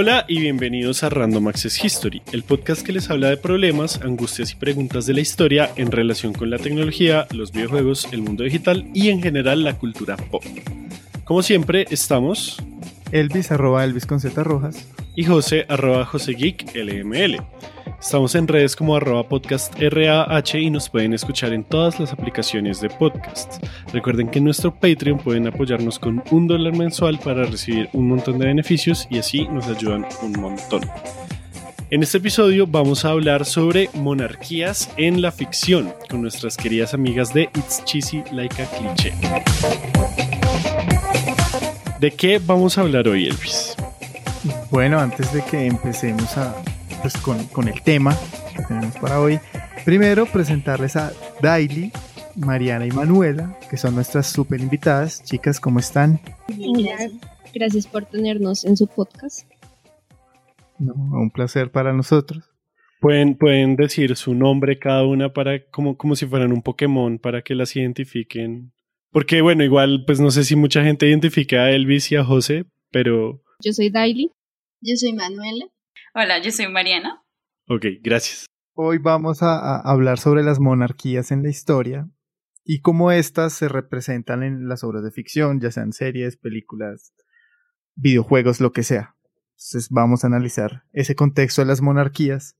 [0.00, 4.52] Hola y bienvenidos a Random Access History, el podcast que les habla de problemas, angustias
[4.52, 8.88] y preguntas de la historia en relación con la tecnología, los videojuegos, el mundo digital
[8.94, 10.44] y en general la cultura pop.
[11.24, 12.62] Como siempre, estamos
[13.10, 14.86] Elvis arroba Elvis con Z rojas
[15.16, 17.42] y José arroba José Geek LML.
[18.00, 22.80] Estamos en redes como arroba podcast RAH y nos pueden escuchar en todas las aplicaciones
[22.80, 23.62] de podcast.
[23.92, 28.38] Recuerden que en nuestro Patreon pueden apoyarnos con un dólar mensual para recibir un montón
[28.38, 30.82] de beneficios y así nos ayudan un montón.
[31.90, 37.34] En este episodio vamos a hablar sobre monarquías en la ficción con nuestras queridas amigas
[37.34, 39.12] de It's Cheesy Like a Cliché.
[41.98, 43.74] ¿De qué vamos a hablar hoy, Elvis?
[44.70, 46.54] Bueno, antes de que empecemos a
[47.00, 48.16] pues, con, el tema
[48.56, 49.38] que tenemos para hoy.
[49.84, 51.92] Primero, presentarles a Daily,
[52.36, 55.22] Mariana y Manuela, que son nuestras super invitadas.
[55.24, 56.20] Chicas, ¿cómo están?
[56.48, 57.12] Gracias.
[57.54, 59.48] Gracias por tenernos en su podcast.
[60.78, 62.44] un placer para nosotros.
[63.00, 67.42] Pueden, pueden decir su nombre cada una para como, como si fueran un Pokémon para
[67.42, 68.72] que las identifiquen.
[69.10, 72.66] Porque bueno, igual pues no sé si mucha gente identifica a Elvis y a José,
[72.90, 73.42] pero...
[73.64, 74.30] Yo soy Daily.
[74.80, 75.66] Yo soy Manuela.
[76.20, 77.22] Hola, yo soy Mariana.
[77.68, 78.46] Ok, gracias.
[78.74, 82.10] Hoy vamos a, hablar sobre las monarquías en la historia
[82.64, 87.14] y cómo éstas se representan en las obras de ficción, ya sean series, películas,
[87.94, 89.14] videojuegos, lo que sea.
[89.50, 92.58] Entonces vamos a analizar ese contexto de las monarquías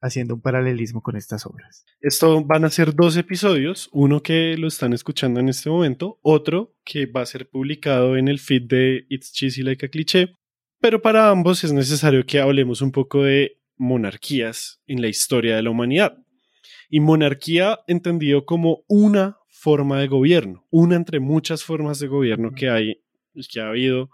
[0.00, 1.84] haciendo un paralelismo con estas obras.
[2.00, 6.74] Esto van a ser dos episodios, uno que lo están escuchando en este momento, otro
[6.86, 10.38] que va a ser publicado en el feed de It's Cheesy Like a Cliché
[10.82, 15.62] pero para ambos es necesario que hablemos un poco de monarquías en la historia de
[15.62, 16.18] la humanidad.
[16.90, 22.68] Y monarquía entendido como una forma de gobierno, una entre muchas formas de gobierno que
[22.68, 23.00] hay,
[23.48, 24.10] que ha habido,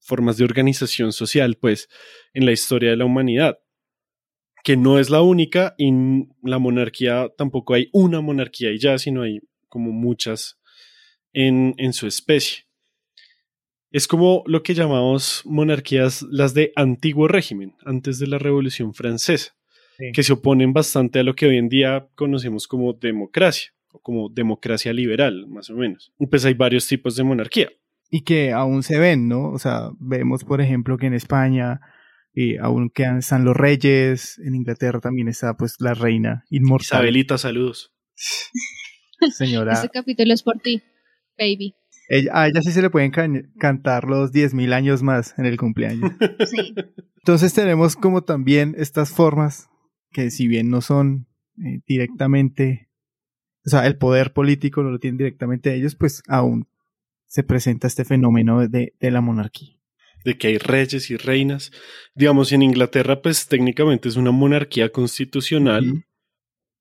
[0.00, 1.90] formas de organización social, pues,
[2.32, 3.58] en la historia de la humanidad,
[4.64, 5.92] que no es la única, y
[6.42, 10.58] la monarquía tampoco hay una monarquía y ya, sino hay como muchas
[11.34, 12.64] en, en su especie.
[13.92, 19.54] Es como lo que llamamos monarquías, las de antiguo régimen, antes de la Revolución Francesa,
[20.14, 24.30] que se oponen bastante a lo que hoy en día conocemos como democracia, o como
[24.30, 26.10] democracia liberal, más o menos.
[26.30, 27.68] pues hay varios tipos de monarquía.
[28.08, 29.50] Y que aún se ven, ¿no?
[29.50, 31.80] O sea, vemos, por ejemplo, que en España
[32.34, 37.00] y aún quedan, están los reyes, en Inglaterra también está pues la reina inmortal.
[37.00, 37.92] Isabelita, saludos.
[39.36, 39.74] Señora.
[39.74, 40.82] Este capítulo es por ti,
[41.38, 41.74] baby
[42.32, 43.10] a ella sí se le pueden
[43.58, 46.10] cantar los 10.000 años más en el cumpleaños.
[46.46, 46.74] Sí.
[47.16, 49.68] Entonces tenemos como también estas formas
[50.10, 51.26] que si bien no son
[51.58, 52.90] eh, directamente,
[53.64, 56.68] o sea, el poder político no lo tienen directamente ellos, pues aún
[57.26, 59.78] se presenta este fenómeno de, la monarquía.
[60.24, 61.72] De que hay reyes y reinas.
[62.14, 66.04] Digamos, en Inglaterra, pues técnicamente es una monarquía constitucional.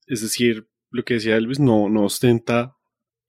[0.07, 2.75] Es decir, lo que decía Elvis, no, no ostenta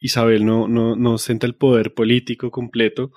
[0.03, 3.13] Isabel no, no, no ostenta el poder político completo,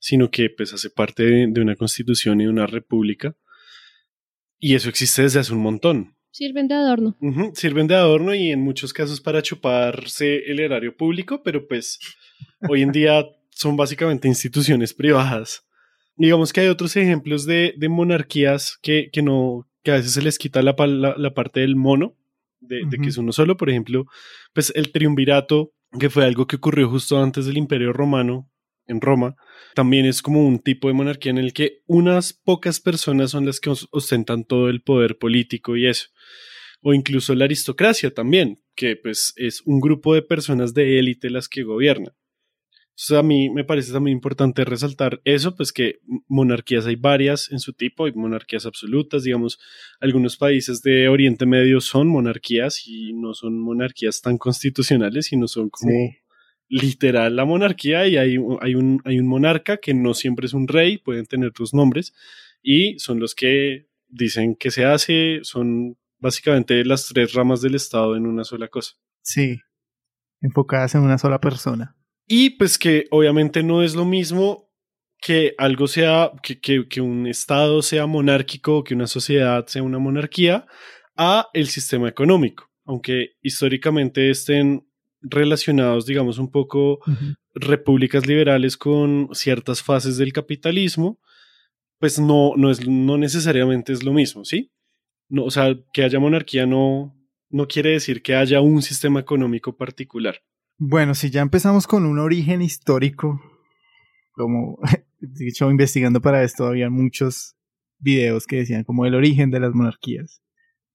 [0.00, 3.36] sino que pues hace parte de, una constitución y de una república.
[4.58, 6.16] Y eso existe desde hace un montón.
[6.30, 7.16] Sirven de adorno.
[7.54, 11.98] sirven de adorno y en muchos casos para chuparse el erario público, pero pues
[12.68, 15.66] hoy en día son básicamente instituciones privadas.
[16.16, 20.22] Digamos que hay otros ejemplos de, de monarquías que, que, no, que a veces se
[20.22, 20.74] les quita la,
[21.16, 22.16] la, parte del mono,
[22.60, 23.56] de, de, que es uno solo.
[23.56, 24.06] Por ejemplo,
[24.54, 28.50] pues el triunvirato que fue algo que ocurrió justo antes del Imperio Romano
[28.86, 29.36] en Roma,
[29.74, 33.60] también es como un tipo de monarquía en el que unas pocas personas son las
[33.60, 36.08] que ostentan todo el poder político y eso.
[36.82, 41.48] O incluso la aristocracia también, que pues es un grupo de personas de élite las
[41.48, 42.14] que gobiernan
[43.08, 47.72] a mí me parece también importante resaltar eso, pues que monarquías hay varias en su
[47.72, 49.58] tipo, hay monarquías absolutas, digamos,
[50.00, 55.70] algunos países de Oriente Medio son monarquías y no son monarquías tan constitucionales, sino son
[55.70, 55.92] como
[56.68, 60.68] literal la monarquía y hay, hay, un, hay un monarca que no siempre es un
[60.68, 62.14] rey, pueden tener dos nombres
[62.62, 68.16] y son los que dicen que se hace, son básicamente las tres ramas del Estado
[68.16, 68.94] en una sola cosa.
[69.22, 69.58] Sí,
[70.40, 71.96] enfocadas en una sola persona.
[72.32, 74.70] Y pues que obviamente no es lo mismo
[75.20, 80.64] que algo sea, que, que, un Estado sea monárquico, que una sociedad sea una monarquía,
[81.16, 84.86] a el sistema económico, aunque históricamente estén
[85.20, 87.00] relacionados, digamos, un poco
[87.52, 91.18] repúblicas liberales con ciertas fases del capitalismo,
[91.98, 94.70] pues no, no, es, no necesariamente es lo mismo, ¿sí?
[95.28, 97.12] No, o sea, que haya monarquía no,
[97.48, 100.40] no quiere decir que haya un sistema económico particular.
[100.82, 103.38] Bueno, si ya empezamos con un origen histórico,
[104.32, 104.78] como
[105.20, 107.54] de hecho investigando para esto había muchos
[107.98, 110.42] videos que decían como el origen de las monarquías,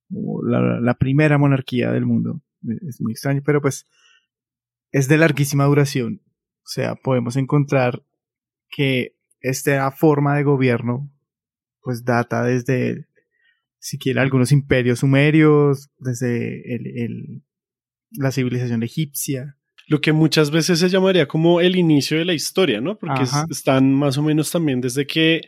[0.09, 2.41] la, la primera monarquía del mundo.
[2.87, 3.85] Es muy extraño, pero pues
[4.91, 6.23] es de larguísima duración.
[6.63, 8.03] O sea, podemos encontrar
[8.69, 11.11] que esta forma de gobierno
[11.83, 13.05] pues data desde
[13.77, 17.43] siquiera algunos imperios sumerios, desde el,
[18.13, 19.59] la civilización egipcia.
[19.87, 22.97] Lo que muchas veces se llamaría como el inicio de la historia, ¿no?
[22.97, 25.41] Porque están más o menos también desde que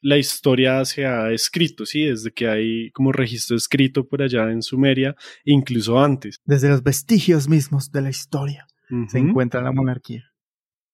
[0.00, 2.04] la historia se ha escrito, ¿sí?
[2.04, 6.40] Desde que hay como registro escrito por allá en Sumeria, incluso antes.
[6.44, 8.66] Desde los vestigios mismos de la historia
[9.08, 10.31] se encuentra la monarquía.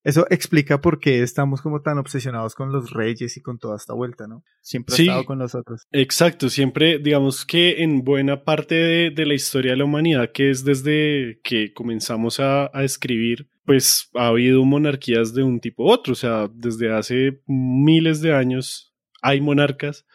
[0.03, 3.93] Eso explica por qué estamos como tan obsesionados con los reyes y con toda esta
[3.93, 4.43] vuelta, ¿no?
[4.61, 5.87] Siempre ha estado con nosotros.
[5.91, 8.75] Exacto, siempre, digamos que en buena parte
[9.11, 14.09] de, la historia de la humanidad, que es desde que comenzamos a, a, escribir, pues
[14.15, 18.95] ha habido monarquías de un tipo u otro, o sea, desde hace miles de años
[19.21, 20.05] hay monarcas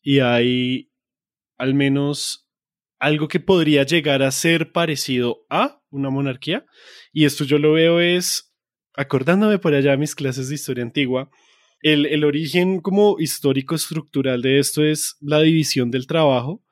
[0.00, 0.92] y hay
[1.58, 2.48] al menos
[2.98, 6.64] algo que podría llegar a ser parecido a una monarquía.
[7.12, 8.53] Y esto yo lo veo es
[8.96, 11.30] acordándome por allá mis clases de historia antigua,
[11.82, 16.62] el, el origen como histórico estructural de esto es la división del trabajo,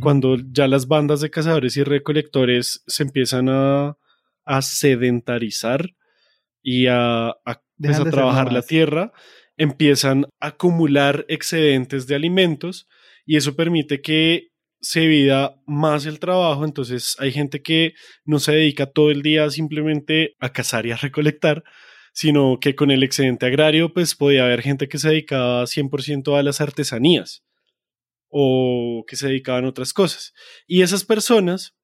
[0.00, 3.98] cuando ya las bandas de cazadores y recolectores se empiezan a,
[4.46, 5.94] a sedentarizar
[6.62, 9.12] y a, a, pues, a trabajar la tierra,
[9.58, 12.88] empiezan a acumular excedentes de alimentos
[13.26, 14.51] y eso permite que
[14.82, 17.94] se divida más el trabajo, entonces hay gente que
[18.24, 21.64] no se dedica todo el día simplemente a cazar y a recolectar,
[22.12, 26.42] sino que con el excedente agrario pues podía haber gente que se dedicaba 100% a
[26.42, 27.42] las artesanías
[28.28, 30.34] o que se dedicaban a otras cosas.
[30.66, 31.74] Y esas personas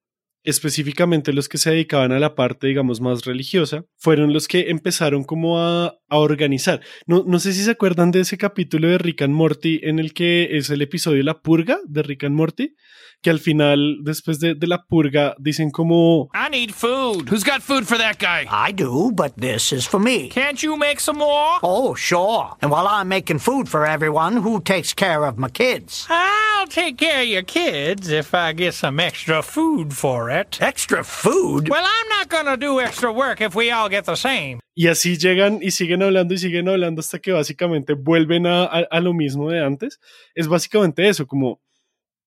[0.43, 5.23] específicamente los que se dedicaban a la parte, digamos, más religiosa, fueron los que empezaron
[5.23, 6.81] como a, organizar.
[7.05, 10.13] No, no, sé si se acuerdan de ese capítulo de Rick and Morty en el
[10.13, 12.75] que es el episodio La Purga de Rick and Morty,
[13.21, 16.29] que al final, después de, de, la purga, dicen como...
[16.33, 17.29] I need food.
[17.29, 18.47] Who's got food for that guy?
[18.49, 20.29] I do, but this is for me.
[20.29, 21.59] Can't you make some more?
[21.61, 22.55] Oh, sure.
[22.61, 26.07] And while I'm making food for everyone, who takes care of my kids?
[26.09, 30.57] I'll take care of your kids if I get some extra food for it.
[30.61, 31.67] Extra food?
[31.69, 34.59] Well, I'm not gonna do extra work if we all get the same.
[34.75, 38.87] Y así llegan y siguen hablando y siguen hablando hasta que básicamente vuelven a, a,
[38.89, 39.99] a lo mismo de antes.
[40.35, 41.61] Es básicamente eso, como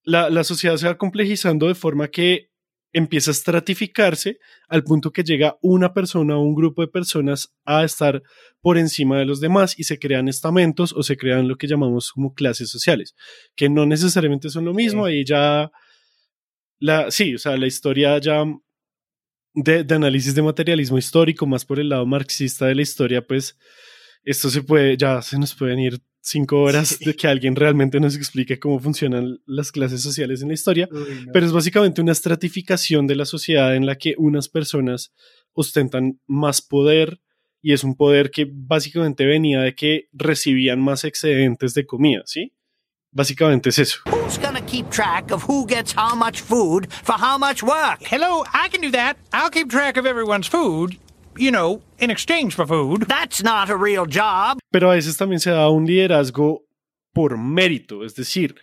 [0.03, 2.49] la, sociedad se va complejizando de forma que
[2.91, 4.37] empieza a estratificarse
[4.67, 8.21] al punto que llega una persona o un grupo de personas a estar
[8.61, 12.11] por encima de los demás y se crean estamentos o se crean lo que llamamos
[12.11, 13.15] como clases sociales,
[13.55, 15.71] que no necesariamente son lo mismo, y ya
[16.79, 18.43] la, sí, o sea, la historia ya
[19.53, 23.57] de, de, análisis de materialismo histórico, más por el lado marxista de la historia, pues
[24.23, 28.15] esto se puede, ya se nos pueden ir cinco horas de que alguien realmente nos
[28.15, 30.87] explique cómo funcionan las clases sociales en la historia,
[31.33, 35.13] pero es básicamente una estratificación de la sociedad en la que unas personas
[35.51, 37.19] ostentan más poder
[37.61, 42.53] y es un poder que básicamente venía de que recibían más excedentes de comida, ¿sí?
[43.13, 43.99] Básicamente es eso.
[44.07, 48.01] Who's gonna keep track of who gets how much food for how much work?
[48.01, 49.17] Hello, I can do that.
[49.31, 50.97] I'll keep track of everyone's food
[51.37, 53.05] you know, in exchange for food.
[53.07, 54.59] That's not a real job.
[54.71, 56.65] Pero a veces también se da un liderazgo
[57.13, 58.55] por mérito, es decir,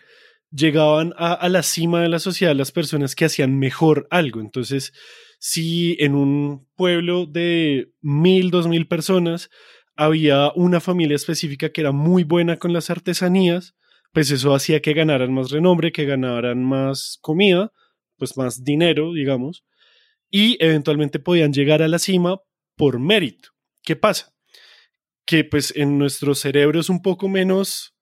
[0.51, 4.41] llegaban a, a, la cima de la sociedad las personas que hacían mejor algo.
[4.41, 4.93] Entonces,
[5.39, 9.51] si en un pueblo de mil, dos mil personas
[9.97, 13.75] había una familia específica que era muy buena con las artesanías,
[14.13, 17.73] pues eso hacía que ganaran más renombre, que ganaran más comida,
[18.17, 19.65] pues más dinero, digamos,
[20.31, 22.41] y eventualmente podían llegar a la cima
[22.77, 23.51] por mérito.
[23.83, 24.33] ¿Qué pasa?
[25.27, 27.95] Que pues en nuestros cerebros un poco menos,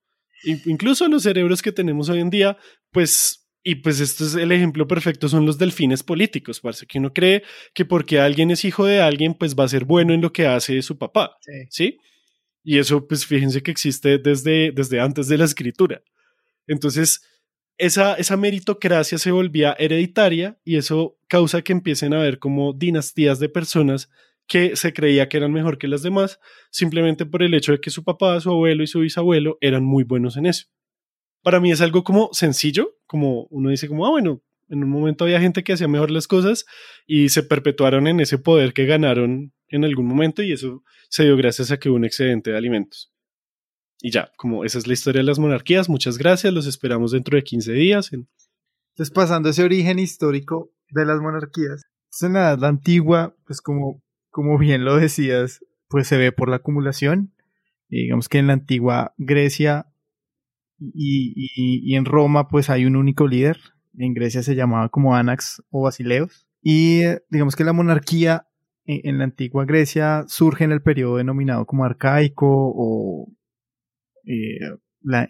[0.45, 2.59] incluso los cerebros que tenemos hoy en día,
[2.91, 7.13] pues, y pues esto es el ejemplo perfecto, son los delfines políticos, parece que uno
[7.13, 7.43] cree
[7.75, 10.47] que porque alguien es hijo de alguien, pues va a ser bueno en lo que
[10.47, 11.37] hace su papá,
[11.71, 11.99] ¿sí?
[12.71, 16.03] Y eso, pues fíjense que existe desde, desde antes de la escritura.
[16.67, 17.27] Entonces,
[17.79, 23.39] esa, esa meritocracia se volvía hereditaria y eso causa que empiecen a haber como dinastías
[23.39, 24.11] de personas
[24.47, 27.89] que se creía que eran mejor que las demás, simplemente por el hecho de que
[27.89, 30.67] su papá, su abuelo y su bisabuelo eran muy buenos en eso.
[31.43, 35.25] Para mí es algo como sencillo, como uno dice como, ah, bueno, en un momento
[35.25, 36.67] había gente que hacía mejor las cosas
[37.07, 41.37] y se perpetuaron en ese poder que ganaron en algún momento y eso se dio
[41.37, 43.13] gracias a que hubo un excedente de alimentos.
[44.01, 47.37] Y ya, como esa es la historia de las monarquías, muchas gracias, los esperamos dentro
[47.37, 48.13] de 15 días.
[48.13, 51.85] Entonces, pasando ese origen histórico de las monarquías,
[52.23, 57.35] en la antigua, pues como como bien lo decías, pues se ve por la acumulación.
[57.89, 59.87] digamos que en la antigua Grecia
[60.79, 63.59] y, y en Roma pues hay un único líder,
[63.99, 68.47] en Grecia se llamaba como Anax o Basileos, y eh, digamos que la monarquía
[68.85, 73.33] en, en la antigua Grecia surge en el periodo denominado como arcaico o
[74.25, 74.59] eh,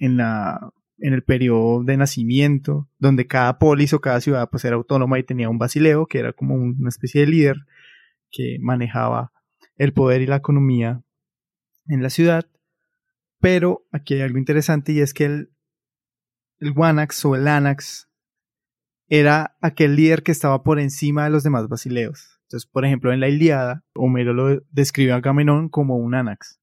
[0.00, 4.76] en, la, en el periodo de nacimiento, donde cada polis o cada ciudad pues era
[4.76, 7.56] autónoma y tenía un basileo, que era como una especie de líder
[8.30, 9.32] que manejaba
[9.76, 11.02] el poder y la economía
[11.86, 12.46] en la ciudad.
[13.40, 15.52] Pero aquí hay algo interesante y es que el,
[16.58, 18.07] el Wanax o el Anax
[19.08, 22.40] era aquel líder que estaba por encima de los demás basileos.
[22.42, 26.60] Entonces, por ejemplo, en la Iliada, Homero lo describe a Agamenón como un Anax.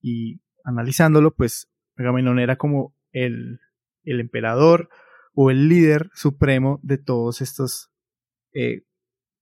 [0.00, 3.60] Y analizándolo, pues Agamenón era como el,
[4.04, 4.88] el emperador
[5.34, 7.90] o el líder supremo de todos estos
[8.52, 8.84] eh,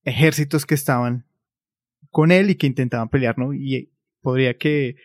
[0.05, 1.27] ejércitos que estaban
[2.11, 3.55] con él y que intentaban pelear, ¿no?
[3.55, 4.97] Y podría que,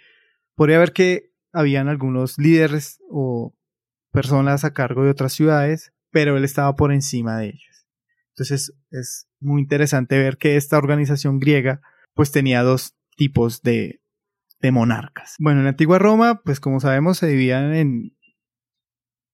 [0.56, 3.56] podría haber que habían algunos líderes o
[4.12, 7.88] personas a cargo de otras ciudades, pero él estaba por encima de ellos.
[8.30, 11.82] Entonces es muy interesante ver que esta organización griega
[12.14, 14.00] pues tenía dos tipos de,
[14.72, 15.36] monarcas.
[15.40, 18.18] Bueno, en la antigua Roma, pues como sabemos, se dividían en...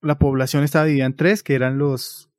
[0.02, 2.32] La población estaba dividida en tres, que eran los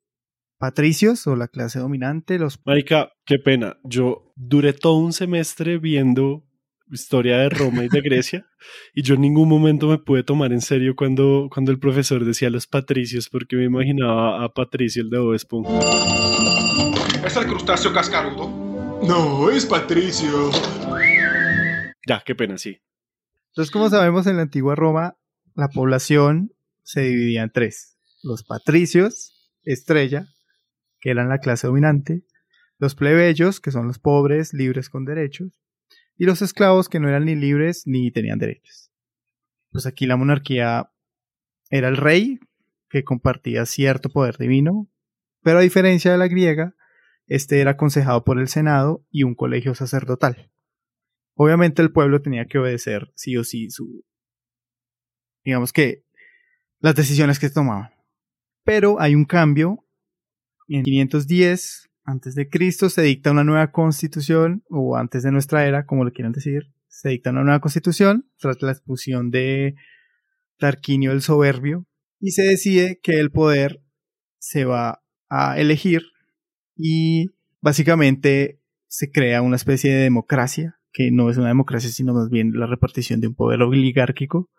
[0.59, 2.59] patricios o la clase dominante, los...
[2.67, 3.79] Marica, qué pena.
[3.85, 6.45] Yo duré todo un semestre viendo
[6.91, 8.47] historia de Roma y de Grecia
[8.95, 12.51] y yo en ningún momento me pude tomar en serio cuando, cuando el profesor decía
[12.51, 15.79] los patricios porque me imaginaba a Patricio el de Bob Esponja.
[17.25, 18.49] ¿Es el crustáceo cascarudo?
[19.07, 20.51] No, es Patricio.
[22.07, 22.81] Ya, qué pena, sí.
[23.51, 25.17] Entonces, como sabemos, en la antigua Roma,
[25.55, 27.99] la población se dividía en tres.
[28.23, 30.27] Los patricios, estrella,
[31.01, 32.25] que eran la clase dominante,
[32.79, 35.61] los plebeyos, que son los pobres, libres con derechos,
[36.21, 38.93] y los esclavos, que no eran ni libres ni tenían derechos.
[39.71, 40.93] Pues aquí la monarquía
[41.71, 42.39] era el rey,
[42.91, 44.91] que compartía cierto poder divino,
[45.43, 46.77] pero a diferencia de la griega,
[47.27, 50.53] este era aconsejado por el Senado y un colegio sacerdotal.
[51.37, 54.05] Obviamente el pueblo tenía que obedecer sí o sí su
[55.43, 56.05] digamos que
[56.81, 57.95] las decisiones que tomaban.
[58.63, 59.87] Pero hay un cambio.
[60.69, 65.87] En 510 antes de Cristo se dicta una nueva constitución o antes de nuestra era,
[65.87, 69.77] como lo quieran decir, se dicta una nueva constitución tras la expulsión de
[70.59, 71.87] Tarquinio el Soberbio
[72.19, 73.83] y se decide que el poder
[74.39, 76.03] se va a elegir
[76.77, 77.27] y
[77.61, 82.53] básicamente se crea una especie de democracia que no es una democracia, sino más bien
[82.55, 84.51] la repartición de un poder oligárquico.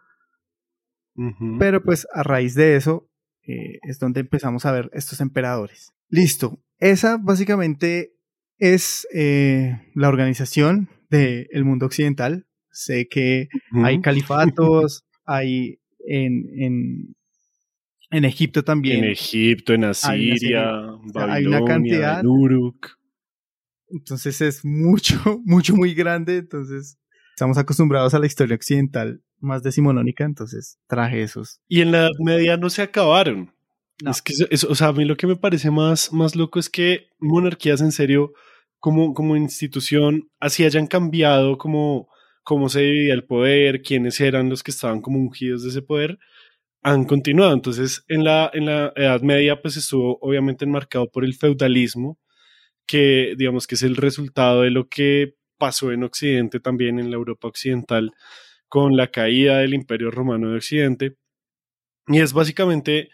[1.60, 3.11] Pero pues a raíz de eso
[3.48, 5.92] eh, es donde empezamos a ver estos emperadores.
[6.10, 6.60] Listo.
[6.80, 8.14] Esa básicamente
[8.58, 12.46] es eh, la organización del mundo occidental.
[12.72, 13.50] Sé que
[13.84, 17.16] hay califatos, hay en, en,
[18.12, 19.04] en Egipto también.
[19.04, 20.72] En Egipto, en Hay una Asiria,
[21.14, 22.98] Babilonia, hay una cantidad- en Uruk.
[23.90, 26.38] Entonces es mucho, mucho, muy grande.
[26.38, 26.98] Entonces
[27.36, 30.24] estamos acostumbrados a la historia occidental más decimonónica.
[30.26, 31.60] Entonces traje esos.
[31.68, 33.54] Y en la Edad Media no se acabaron.
[34.04, 34.12] No.
[34.12, 36.70] Es que, eso- o sea, a mí lo que me parece más, más loco es
[36.70, 38.34] que monarquías en serio,
[38.80, 42.10] como, como institución, así hayan cambiado como
[42.44, 46.18] cómo se dividía el poder, quiénes eran los que estaban como ungidos de ese poder,
[46.84, 47.54] han continuado.
[47.54, 52.18] Entonces, en la, en la Edad Media, pues estuvo obviamente enmarcado por el feudalismo,
[52.88, 57.18] que digamos que es el resultado de lo que pasó en Occidente también, en la
[57.18, 58.12] Europa occidental,
[58.72, 61.18] con la caída del Imperio Romano de Occidente.
[62.08, 63.10] Y es básicamente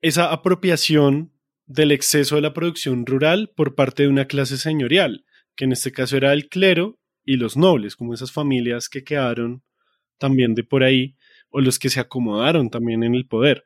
[0.00, 1.34] esa apropiación
[1.66, 5.92] del exceso de la producción rural por parte de una clase señorial, que en este
[5.92, 9.62] caso era el clero y los nobles, como esas familias que quedaron
[10.16, 11.14] también de por ahí,
[11.50, 13.64] o los que se acomodaron también en el poder.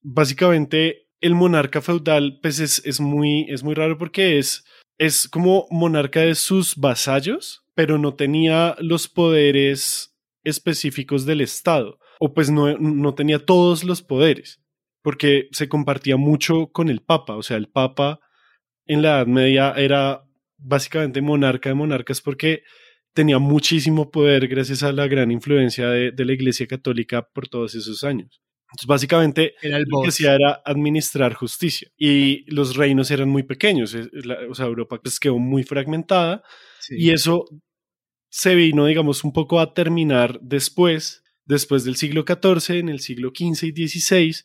[0.00, 4.64] Básicamente, el monarca feudal, pues es, es muy, es muy raro porque es,
[4.96, 10.10] es como monarca de sus vasallos, pero no tenía los poderes
[10.44, 14.60] específicos del Estado, o pues no, no tenía todos los poderes,
[15.02, 18.20] porque se compartía mucho con el Papa, o sea, el Papa
[18.86, 20.22] en la Edad Media era
[20.58, 22.62] básicamente monarca de monarcas porque
[23.14, 27.74] tenía muchísimo poder gracias a la gran influencia de, de la Iglesia Católica por todos
[27.74, 28.40] esos años.
[28.72, 31.88] Entonces, básicamente, Era el lo que hacía era administrar justicia.
[31.96, 33.94] Y los reinos eran muy pequeños.
[33.94, 36.44] es- la- o sea, Europa pues, quedó muy fragmentada.
[36.78, 36.94] Sí.
[36.98, 37.46] Y eso
[38.30, 43.32] se vino, digamos, un poco a terminar después, después del siglo XIV, en el siglo
[43.34, 44.36] XV y XVI,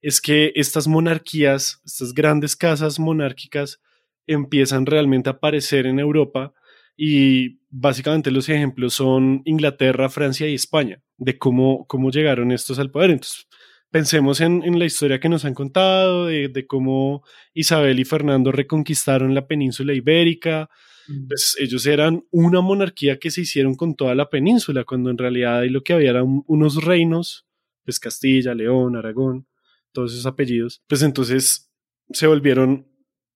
[0.00, 3.80] es que estas monarquías, estas grandes casas monárquicas,
[4.26, 6.54] empiezan realmente a aparecer en Europa
[6.96, 12.90] y básicamente los ejemplos son Inglaterra, Francia y España, de cómo, cómo llegaron estos al
[12.90, 13.10] poder.
[13.10, 13.46] Entonces,
[13.90, 17.22] pensemos en, la historia que nos han contado, de, cómo
[17.54, 20.68] Isabel y Fernando reconquistaron la península ibérica.
[21.08, 21.28] Mm.
[21.28, 25.60] Pues ellos eran una monarquía que se hicieron con toda la península, cuando en realidad
[25.60, 27.46] ahí lo que había eran unos reinos,
[27.84, 29.46] pues Castilla, León, Aragón,
[29.92, 30.82] todos esos apellidos.
[30.86, 31.70] Pues entonces
[32.10, 32.88] se volvieron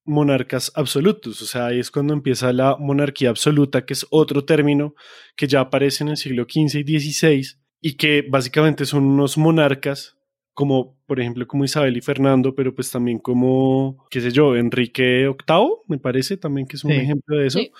[0.04, 4.94] monarcas absolutos, o sea, ahí es cuando empieza la monarquía absoluta, que es otro término
[5.36, 10.15] que ya aparece en el siglo XV y XVI y que básicamente son unos monarcas
[10.56, 15.26] como por ejemplo como Isabel y Fernando, pero pues también como, qué sé yo, Enrique
[15.28, 16.96] VIII, me parece también que es un sí.
[16.96, 17.70] ejemplo de eso, sí.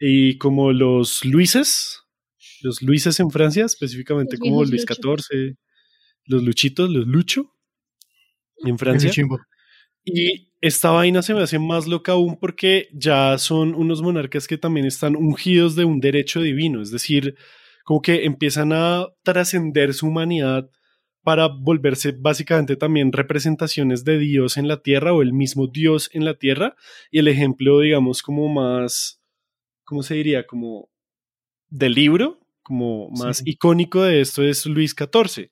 [0.00, 2.00] y como los Luises,
[2.62, 5.56] los Luises en Francia, específicamente los como Luis XIV,
[6.24, 7.54] los Luchitos, los Lucho
[8.64, 9.12] en Francia.
[10.04, 14.58] Y esta vaina se me hace más loca aún porque ya son unos monarcas que
[14.58, 17.36] también están ungidos de un derecho divino, es decir,
[17.84, 20.68] como que empiezan a trascender su humanidad
[21.22, 26.24] para volverse básicamente también representaciones de Dios en la tierra o el mismo Dios en
[26.24, 26.76] la tierra.
[27.10, 29.22] Y el ejemplo, digamos, como más,
[29.84, 30.46] ¿cómo se diría?
[30.46, 30.88] Como
[31.68, 33.44] del libro, como más sí.
[33.46, 35.50] icónico de esto es Luis XIV,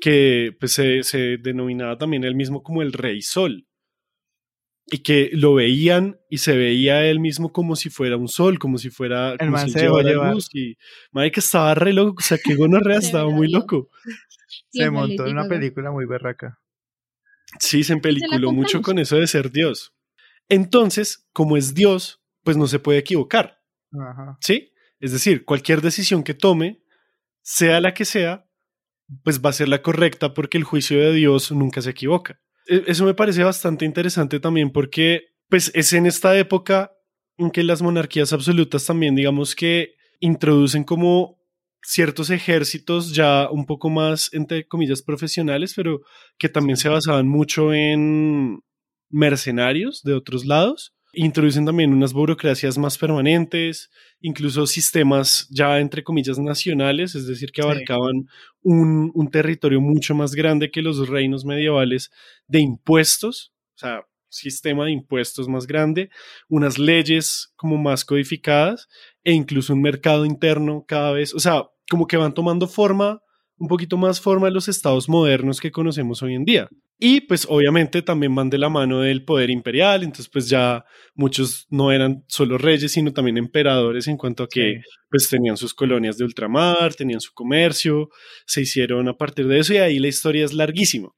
[0.00, 3.66] que pues, se, se denominaba también él mismo como el Rey Sol
[4.86, 8.76] y que lo veían y se veía él mismo como si fuera un sol, como
[8.76, 10.34] si fuera el como si se llevara llevar.
[10.34, 10.76] luz y
[11.10, 13.88] madre que estaba re loco, o sea, que gonorrea estaba muy loco.
[14.74, 16.60] Se montó en una película muy berraca.
[17.58, 19.94] Sí, se empeliculó mucho con eso de ser Dios.
[20.48, 23.60] Entonces, como es Dios, pues no se puede equivocar.
[23.92, 24.36] Ajá.
[24.40, 24.72] ¿Sí?
[25.00, 26.82] Es decir, cualquier decisión que tome,
[27.42, 28.46] sea la que sea,
[29.22, 32.40] pues va a ser la correcta porque el juicio de Dios nunca se equivoca.
[32.66, 36.92] E, Eso me parece bastante interesante también porque pues es en esta época
[37.36, 41.38] en que las monarquías absolutas también digamos que introducen como
[41.84, 46.00] ciertos ejércitos ya un poco más entre comillas profesionales, pero
[46.38, 48.60] que también se basaban mucho en
[49.10, 50.94] mercenarios de otros lados.
[51.12, 57.62] Introducen también unas burocracias más permanentes, incluso sistemas ya entre comillas nacionales, es decir, que
[57.62, 58.28] abarcaban sí.
[58.62, 62.10] un, un territorio mucho más grande que los reinos medievales
[62.48, 66.10] de impuestos, o sea, sistema de impuestos más grande,
[66.48, 68.88] unas leyes como más codificadas
[69.22, 73.20] e incluso un mercado interno cada vez, o sea, como que van tomando forma,
[73.56, 76.68] un poquito más forma de los estados modernos que conocemos hoy en día.
[76.98, 81.66] Y pues obviamente también van de la mano del poder imperial, entonces pues ya muchos
[81.68, 84.90] no eran solo reyes, sino también emperadores en cuanto a que sí.
[85.10, 88.10] pues tenían sus colonias de ultramar, tenían su comercio,
[88.46, 91.10] se hicieron a partir de eso y ahí la historia es larguísima.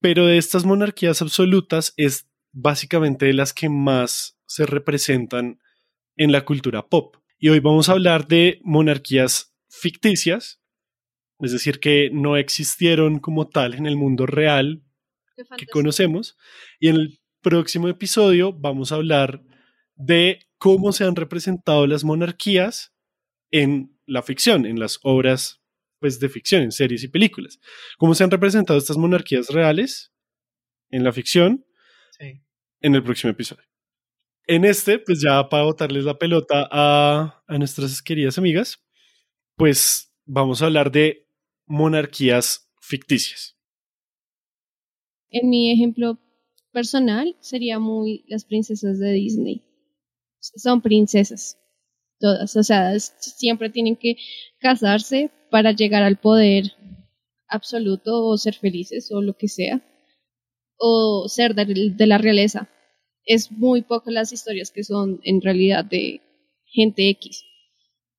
[0.00, 5.58] Pero de estas monarquías absolutas es básicamente de las que más se representan
[6.16, 7.16] en la cultura pop.
[7.38, 10.60] Y hoy vamos a hablar de monarquías ficticias,
[11.40, 14.82] es decir, que no existieron como tal en el mundo real
[15.56, 16.36] que conocemos.
[16.80, 19.42] Y en el próximo episodio vamos a hablar
[19.94, 22.94] de cómo se han representado las monarquías
[23.50, 25.62] en la ficción, en las obras
[26.00, 27.60] pues, de ficción, en series y películas.
[27.98, 30.12] Cómo se han representado estas monarquías reales
[30.90, 31.64] en la ficción
[32.18, 32.42] sí.
[32.80, 33.64] en el próximo episodio.
[34.46, 38.82] En este, pues ya para botarles la pelota a, a nuestras queridas amigas,
[39.58, 41.26] pues vamos a hablar de
[41.66, 43.56] monarquías ficticias.
[45.30, 46.18] En mi ejemplo
[46.72, 49.62] personal sería muy las princesas de Disney.
[50.38, 51.58] Son princesas,
[52.20, 54.16] todas, o sea, siempre tienen que
[54.60, 56.72] casarse para llegar al poder
[57.48, 59.82] absoluto o ser felices o lo que sea,
[60.76, 62.70] o ser de, de la realeza.
[63.24, 66.20] Es muy poco las historias que son en realidad de
[66.64, 67.47] gente X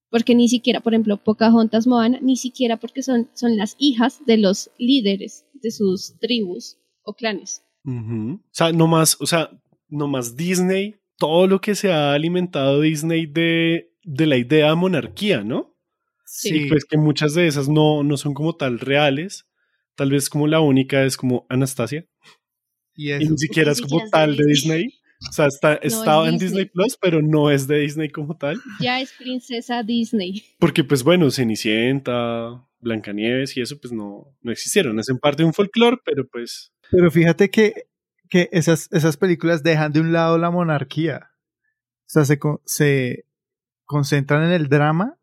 [0.10, 4.38] porque ni siquiera, por ejemplo, Pocahontas Moana, ni siquiera porque son, son las hijas de
[4.38, 7.64] los líderes de sus tribus o clanes.
[7.86, 8.40] Uh -huh.
[8.40, 9.50] O sea, no más, o sea,
[9.88, 14.76] no más Disney, todo lo que se ha alimentado Disney de, de la idea de
[14.76, 15.76] monarquía, ¿no?
[16.26, 16.66] Sí.
[16.66, 19.46] Y pues que muchas de esas no, no son como tal reales.
[19.96, 22.06] Tal vez como la única es como Anastasia.
[22.96, 24.99] Y, y ni siquiera es como tal de Disney.
[25.28, 26.50] O sea, está, no estaba en Disney.
[26.50, 28.58] Disney Plus, pero no es de Disney como tal.
[28.80, 30.46] Ya es princesa Disney.
[30.60, 34.98] Porque, pues bueno, Cenicienta, Blancanieves y eso, pues no, no existieron.
[34.98, 36.72] Hacen parte de un folclore, pero pues.
[36.90, 37.88] Pero fíjate que,
[38.30, 41.32] que esas, esas películas dejan de un lado la monarquía.
[41.32, 43.26] O sea, se, se
[43.84, 45.18] concentran en el drama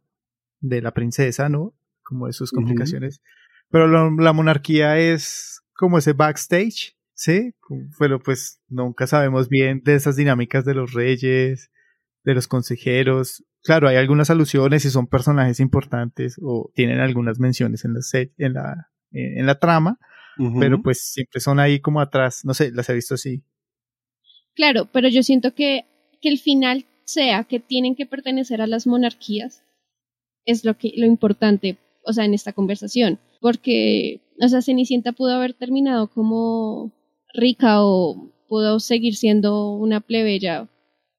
[0.60, 1.74] de la princesa, ¿no?
[2.02, 3.18] Como de sus complicaciones.
[3.18, 3.68] Uh -huh.
[3.70, 7.54] Pero lo, la monarquía es como ese backstage Sí,
[7.98, 11.70] pero pues nunca sabemos bien de esas dinámicas de los reyes,
[12.24, 13.42] de los consejeros.
[13.62, 18.00] Claro, hay algunas alusiones y son personajes importantes o tienen algunas menciones en la,
[18.36, 19.98] en la, en la trama,
[20.60, 23.42] pero pues siempre son ahí como atrás, no sé, las he visto así.
[24.54, 25.86] Claro, pero yo siento que,
[26.20, 29.64] que el final sea que tienen que pertenecer a las monarquías
[30.44, 35.34] es lo que lo importante, o sea, en esta conversación, porque o sea, Cenicienta pudo
[35.34, 36.92] haber terminado como
[37.36, 40.68] rica o pudo seguir siendo una plebeya,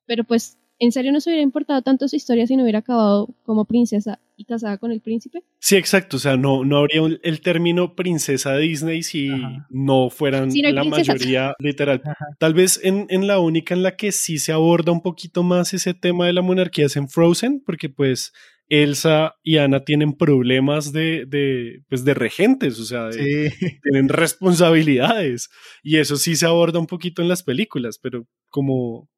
[0.06, 3.30] pero pues ¿En serio no se hubiera importado tanto su historia si no hubiera acabado
[3.44, 5.44] como princesa y casada con el príncipe?
[5.60, 6.18] Sí, exacto.
[6.18, 9.32] O sea, no, no habría el término princesa Disney si
[9.72, 12.04] no fueran la mayoría literal.
[12.38, 15.74] Tal vez en, en, la única en la que sí se aborda un poquito más
[15.74, 18.32] ese tema de la monarquía es en Frozen, porque pues
[18.70, 23.10] Elsa y Ana tienen problemas de, de, pues de regentes, o sea,
[23.84, 25.50] tienen responsabilidades.
[25.84, 29.10] Y eso sí se aborda un poquito en las películas, pero como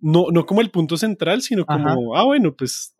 [0.00, 2.94] no, no como el punto central, sino como, ah, bueno, pues.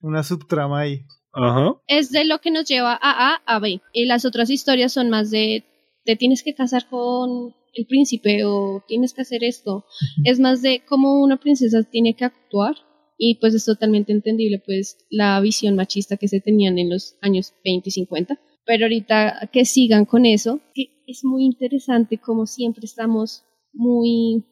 [0.00, 1.06] Una subtrama ahí.
[1.32, 1.76] Ajá.
[1.86, 3.80] Es de lo que nos lleva a A a B.
[3.92, 5.64] Y las otras historias son más de
[6.04, 9.86] te tienes que casar con el príncipe o tienes que hacer esto.
[10.24, 12.74] Es más de cómo una princesa tiene que actuar
[13.16, 17.54] y pues es totalmente entendible pues la visión machista que se tenían en los años
[17.64, 18.40] 20 y 50.
[18.66, 24.44] Pero ahorita que sigan con eso, que es muy interesante como siempre estamos muy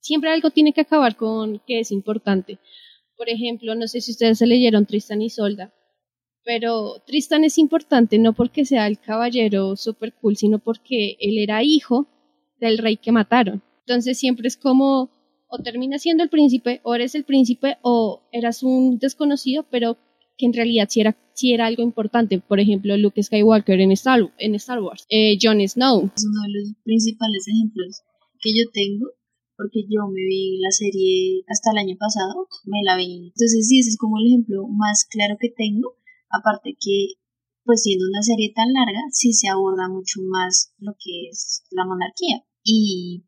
[0.00, 2.58] siempre algo tiene que acabar con que es importante.
[3.16, 5.72] Por ejemplo, no sé si ustedes se leyeron Tristan y Solda,
[6.44, 11.62] pero Tristan es importante no porque sea el caballero super cool, sino porque él era
[11.62, 12.08] hijo
[12.58, 13.62] del rey que mataron.
[13.86, 15.10] Entonces siempre es como
[15.52, 19.98] o termina siendo el príncipe, o eres el príncipe, o eras un desconocido, pero
[20.38, 22.40] que en realidad sí era, era algo importante.
[22.40, 26.10] Por ejemplo, Luke Skywalker en Star, en Star Wars, eh, Jon Snow.
[26.16, 28.00] Es uno de los principales ejemplos
[28.40, 29.06] que yo tengo
[29.54, 33.30] porque yo me vi la serie hasta el año pasado, me la vi.
[33.36, 35.98] Entonces sí, ese es como el ejemplo más claro que tengo,
[36.30, 37.20] aparte que
[37.64, 41.84] pues siendo una serie tan larga, sí se aborda mucho más lo que es la
[41.84, 43.22] monarquía y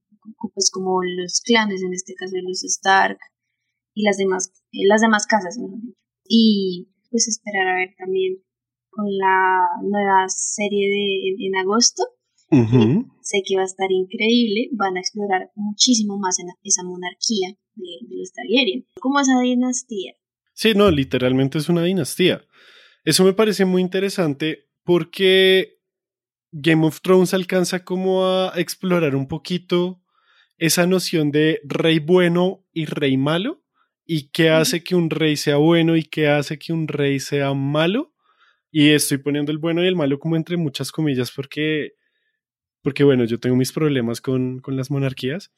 [0.52, 3.18] pues como los clanes, en este caso de los Stark
[3.94, 5.98] y las demás, eh, las demás casas, mejor dicho.
[6.26, 8.42] Y pues esperar a ver también
[8.90, 12.02] con la nueva serie de en agosto,
[13.20, 17.86] Sé que va a estar increíble, van a explorar muchísimo más en esa monarquía de,
[18.10, 20.12] los Targaryen, como esa dinastía.
[20.52, 22.46] Sí, no, literalmente es una dinastía.
[23.04, 25.80] Eso me parece muy interesante porque
[26.52, 30.00] Game of Thrones alcanza como a explorar un poquito
[30.58, 33.62] esa noción de rey bueno y rey malo
[34.06, 37.54] y qué hace que un rey sea bueno y qué hace que un rey sea
[37.54, 38.12] malo.
[38.70, 41.94] Y estoy poniendo el bueno y el malo como entre muchas comillas porque
[42.84, 45.50] porque bueno, yo tengo mis problemas con, las monarquías,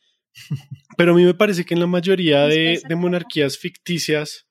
[0.96, 4.46] pero a mí me parece que en la mayoría de, monarquías ficticias,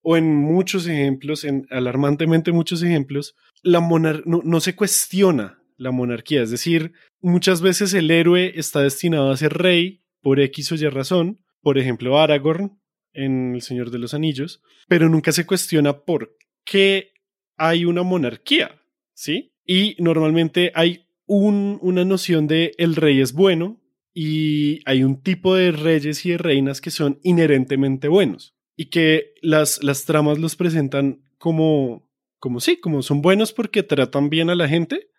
[0.00, 3.80] o en muchos ejemplos, en alarmantemente muchos ejemplos, la
[4.24, 9.54] no, se cuestiona la monarquía, es decir, muchas veces el héroe está destinado a ser
[9.54, 12.80] rey por X o Y razón, por ejemplo Aragorn
[13.12, 17.12] en El Señor de los Anillos, pero nunca se cuestiona por qué
[17.56, 18.80] hay una monarquía,
[19.12, 19.52] ¿sí?
[19.66, 23.80] Y normalmente hay una noción de el rey es bueno
[24.14, 29.34] y hay un tipo de reyes y de reinas que son inherentemente buenos y que
[29.40, 34.54] las, las tramas los presentan como, como sí, como son buenos porque tratan bien a
[34.54, 35.10] la gente,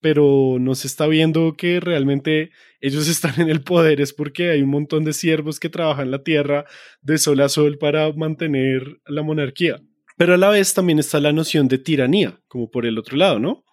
[0.00, 4.62] pero no se está viendo que realmente ellos están en el poder es porque hay
[4.62, 6.64] un montón de siervos que trabajan la tierra
[7.00, 9.80] de sol a sol para mantener la monarquía.
[10.16, 13.38] Pero a la vez también está la noción de tiranía, como por el otro lado,
[13.38, 13.64] ¿no?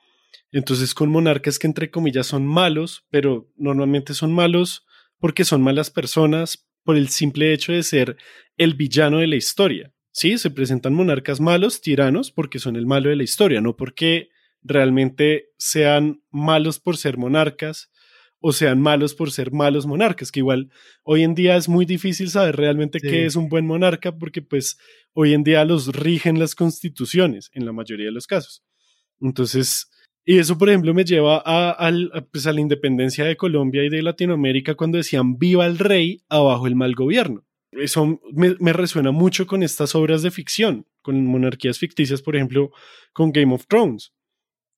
[0.51, 4.85] Entonces con monarcas que entre comillas son malos, pero normalmente son malos
[5.19, 8.17] porque son malas personas por el simple hecho de ser
[8.57, 9.93] el villano de la historia.
[10.11, 14.29] Sí, se presentan monarcas malos, tiranos, porque son el malo de la historia, no porque
[14.63, 17.89] realmente sean malos por ser monarcas
[18.39, 20.69] o sean malos por ser malos monarcas, que igual
[21.03, 24.77] hoy en día es muy difícil saber realmente qué es un buen monarca porque pues
[25.13, 28.61] hoy en día los rigen las constituciones en la mayoría de los casos.
[29.21, 29.89] Entonces,
[30.25, 31.91] y eso, por ejemplo, me lleva a,
[32.31, 36.67] pues, a, la independencia de Colombia y de Latinoamérica cuando decían viva el rey, abajo
[36.67, 37.45] el mal gobierno.
[37.71, 42.71] Eso me, resuena mucho con estas obras de ficción, con monarquías ficticias, por ejemplo,
[43.13, 44.13] con Game of Thrones.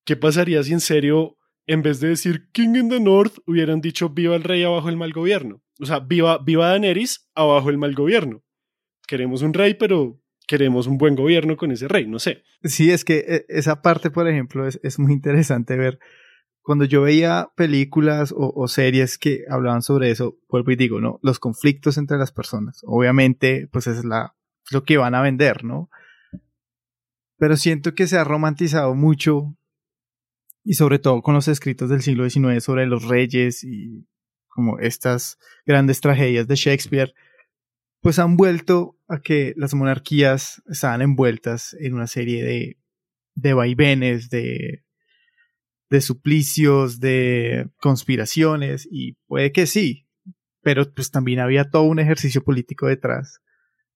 [0.06, 4.10] ¿Qué pasaría si en serio, en vez de decir King in the North, hubieran dicho
[4.10, 5.63] viva el rey, abajo el mal gobierno?
[5.80, 8.44] O sea, viva, viva Daenerys, abajo el mal gobierno.
[9.08, 12.44] Queremos un rey, pero queremos un buen gobierno con ese rey, no sé.
[12.63, 16.00] Sí, es que eh, esa parte, por ejemplo, es, muy interesante ver.
[16.62, 21.20] Cuando yo veía películas o, series que hablaban sobre eso, vuelvo y digo, ¿no?
[21.22, 22.82] Los conflictos entre las personas.
[22.86, 24.36] Obviamente, pues es la,
[24.72, 25.89] lo que van a vender, ¿no?
[27.38, 29.56] Pero siento que se ha romantizado mucho
[30.65, 34.08] y sobre todo con los escritos del siglo XIX sobre los reyes y
[34.47, 37.13] como estas grandes tragedias de Shakespeare,
[38.01, 42.80] pues han vuelto a que las monarquías estaban envueltas en una serie de,
[43.36, 44.84] de vaivenes, de,
[45.89, 50.08] de suplicios, de conspiraciones, y puede que sí,
[50.62, 53.39] pero pues también había todo un ejercicio político detrás.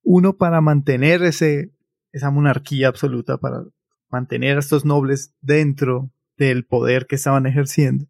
[0.04, 1.72] Uno para mantener ese,
[2.12, 3.64] esa monarquía absoluta, para
[4.10, 8.08] mantener a estos nobles dentro del poder que estaban ejerciendo.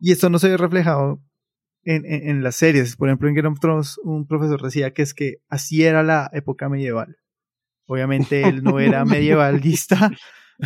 [0.00, 1.22] Y esto no se ve reflejado
[1.84, 2.96] en, en, las series.
[2.96, 6.30] Por ejemplo, en Game of Thrones, un profesor decía que es que así era la
[6.32, 7.18] época medieval.
[7.86, 10.10] Obviamente él no era medievalista,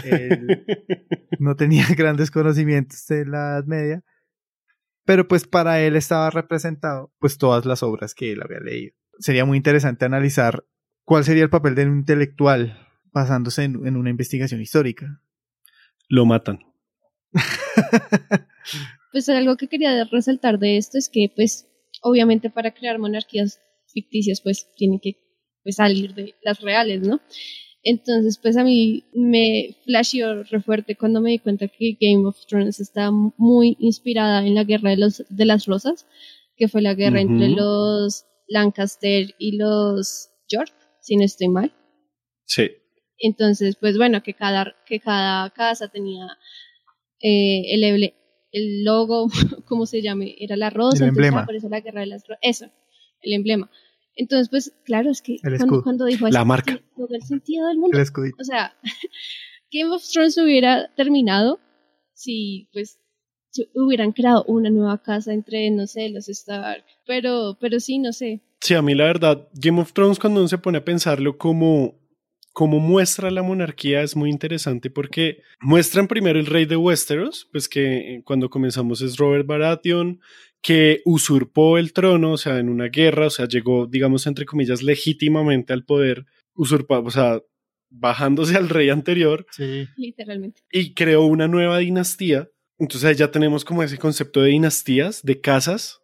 [0.05, 0.65] él
[1.41, 4.05] no tenía grandes conocimientos de la Edad Media,
[5.05, 8.95] pero pues para él estaba representado pues todas las obras que él había leído.
[9.19, 10.65] Sería muy interesante analizar
[11.05, 15.21] cuál sería el papel de un intelectual basándose en, en una investigación histórica.
[16.11, 16.59] Lo matan.
[19.13, 21.69] pues algo que quería resaltar de esto es que pues
[22.03, 25.17] obviamente para crear monarquías ficticias pues tienen que
[25.63, 27.21] pues, salir de las reales, ¿no?
[27.83, 32.45] Entonces, pues a mí me flasheó re fuerte cuando me di cuenta que Game of
[32.47, 36.07] Thrones está muy inspirada en la guerra de, los, de las rosas,
[36.57, 41.73] que fue la guerra entre los Lancaster y los York, si no estoy mal.
[42.45, 42.69] Sí.
[43.21, 46.27] Entonces, pues bueno, que cada, que cada casa tenía
[47.21, 48.15] eh, el,
[48.53, 49.29] el logo,
[49.67, 51.45] como se llame, era la rosa, el emblema.
[51.45, 52.67] por eso la guerra de las rosas, eso,
[53.23, 53.71] el emblema.
[54.17, 55.37] Entonces, pues claro, es que
[55.83, 57.97] cuando, dijo la marca, todo el sentido del mundo.
[57.97, 58.75] El o sea,
[59.73, 61.61] Game of Thrones hubiera terminado
[62.15, 62.99] si pues
[63.75, 68.41] hubieran creado una nueva casa entre, no sé, los Stark, pero, pero sí, no sé.
[68.61, 72.00] Sí, a mí la verdad, Game of Thrones cuando uno se pone a pensarlo como
[72.53, 77.69] como muestra la monarquía es muy interesante porque muestran primero el rey de Westeros, pues
[77.69, 80.21] que eh, cuando comenzamos es Robert Baratheon,
[80.63, 84.83] que usurpó el trono, o sea, en una guerra, o sea, llegó, digamos, entre comillas,
[84.83, 87.41] legítimamente al poder, usurpado, o sea,
[87.89, 89.47] bajándose al rey anterior.
[89.51, 89.87] Sí.
[89.97, 90.63] Literalmente.
[90.71, 92.49] Y creó una nueva dinastía.
[92.79, 96.00] Entonces ya tenemos como ese concepto de dinastías, de casas,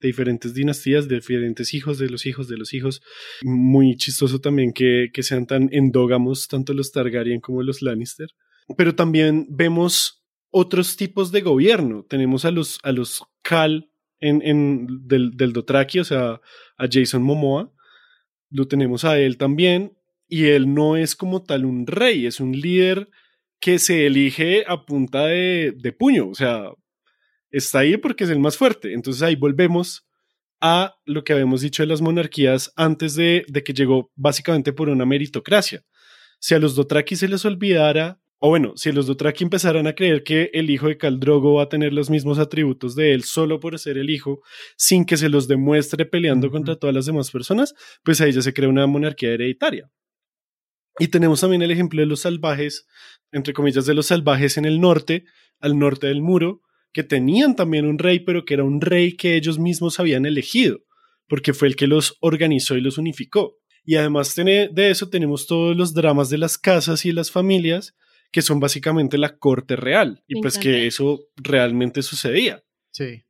[0.00, 3.02] de diferentes dinastías, de diferentes hijos, de los hijos, de los hijos.
[3.42, 8.28] Muy chistoso también que, que sean tan endógamos, tanto los Targaryen como los Lannister.
[8.76, 12.04] Pero también vemos otros tipos de gobierno.
[12.08, 16.40] Tenemos a los, a los Khal en, en, del, del Dothraki, o sea,
[16.76, 17.72] a Jason Momoa.
[18.50, 19.96] Lo tenemos a él también.
[20.28, 23.08] Y él no es como tal un rey, es un líder
[23.58, 26.28] que se elige a punta de, de puño.
[26.28, 26.70] O sea,
[27.50, 28.92] está ahí porque es el más fuerte.
[28.92, 30.06] Entonces ahí volvemos
[30.60, 35.06] a lo que habíamos dicho de las monarquías antes de, que llegó básicamente por una
[35.06, 35.82] meritocracia.
[36.38, 40.22] Si a los Dothraki se les olvidara, o bueno, si los Dothraki empezaran a creer
[40.22, 43.78] que el hijo de Caldrogo va a tener los mismos atributos de él solo por
[43.78, 44.42] ser el hijo,
[44.76, 48.54] sin que se los demuestre peleando contra todas las demás personas, pues ahí ya se
[48.54, 49.90] crea una monarquía hereditaria.
[50.98, 52.86] Y tenemos también el ejemplo de los salvajes,
[53.32, 55.24] entre comillas, de los salvajes en el norte,
[55.58, 59.36] al norte del muro, que tenían también un rey, pero que era un rey que
[59.36, 60.80] ellos mismos habían elegido,
[61.28, 63.58] porque fue el que los organizó y los unificó.
[63.84, 67.96] Y además de eso tenemos todos los dramas de las casas y las familias,
[68.32, 72.62] que son básicamente la corte real, y pues que eso realmente sucedía.
[72.92, 73.24] Sí.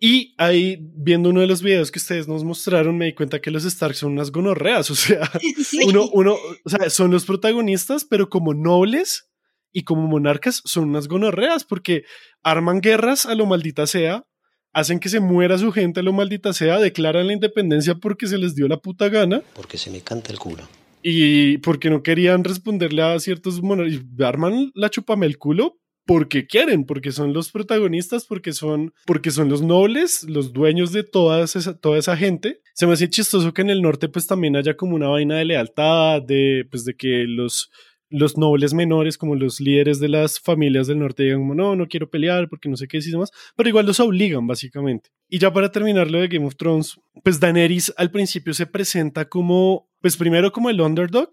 [0.00, 3.52] Y ahí, viendo uno de los videos que ustedes nos mostraron, me di cuenta que
[3.52, 5.30] los Stark son unas gonorreas, o sea,
[5.86, 9.29] uno, uno, o sea, son los protagonistas, pero como nobles
[9.72, 12.04] y como monarcas son unas gonorreas porque
[12.42, 14.24] arman guerras a lo maldita sea,
[14.72, 18.38] hacen que se muera su gente a lo maldita sea, declaran la independencia porque se
[18.38, 19.42] les dio la puta gana.
[19.54, 20.68] Porque se me canta el culo.
[21.02, 24.00] Y porque no querían responderle a ciertos monarcas.
[24.20, 29.48] Arman la chupame el culo porque quieren, porque son los protagonistas, porque son, porque son
[29.48, 32.60] los nobles, los dueños de toda esa, toda esa gente.
[32.74, 35.44] Se me hace chistoso que en el norte pues también haya como una vaina de
[35.44, 37.70] lealtad, de, pues, de que los,
[38.10, 41.86] los nobles menores, como los líderes de las familias del norte, digan como, no, no
[41.86, 45.10] quiero pelear porque no sé qué y demás, pero igual los obligan, básicamente.
[45.28, 49.28] Y ya para terminar lo de Game of Thrones, pues Daenerys al principio se presenta
[49.28, 51.30] como, pues primero como el underdog,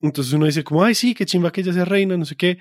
[0.00, 2.58] entonces uno dice como, ay, sí, qué chimba que ella sea reina, no sé qué,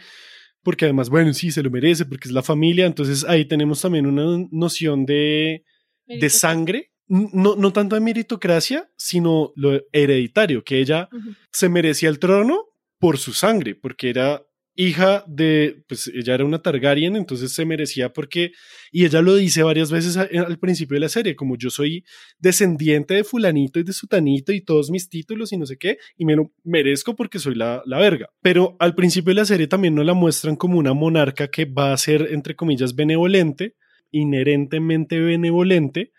[0.62, 4.06] porque además, bueno, sí, se lo merece, porque es la familia, entonces ahí tenemos también
[4.06, 5.64] una noción de,
[6.08, 11.08] de sangre, no, no tanto de meritocracia, sino lo hereditario, que ella
[11.52, 12.66] se merecía el trono
[13.00, 14.44] por su sangre, porque era
[14.76, 18.54] hija de, pues ella era una Targaryen, entonces se merecía porque,
[18.94, 22.06] y ella lo dice varias veces al principio de la serie, como yo soy
[22.38, 26.24] descendiente de fulanito y de sutanito y todos mis títulos y no sé qué, y
[26.24, 28.30] me lo merezco porque soy la, la verga.
[28.42, 31.92] Pero al principio de la serie también no la muestran como una monarca que va
[31.92, 33.76] a ser, entre comillas, benevolente,
[34.12, 36.14] inherentemente benevolente,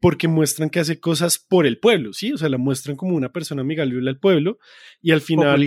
[0.00, 2.32] porque muestran que hace cosas por el pueblo, ¿sí?
[2.32, 4.58] O sea, la muestran como una persona amigable al pueblo
[5.02, 5.62] y al final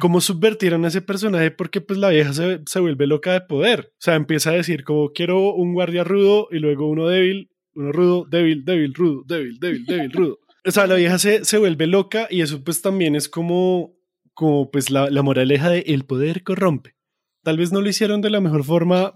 [0.00, 3.92] cómo subvertieron a ese personaje porque pues la vieja se, se, vuelve loca de poder.
[3.92, 7.92] O sea, empieza a decir como quiero un guardia rudo y luego uno débil, uno
[7.92, 10.38] rudo, débil, débil, rudo, débil, débil, débil, rudo.
[10.64, 13.94] O sea, la vieja se, se vuelve loca y eso pues también es como,
[14.34, 16.96] como pues la, la moraleja de el poder corrompe.
[17.42, 19.14] Tal vez no lo hicieron de la mejor forma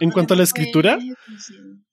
[0.00, 0.98] en cuanto a la escritura.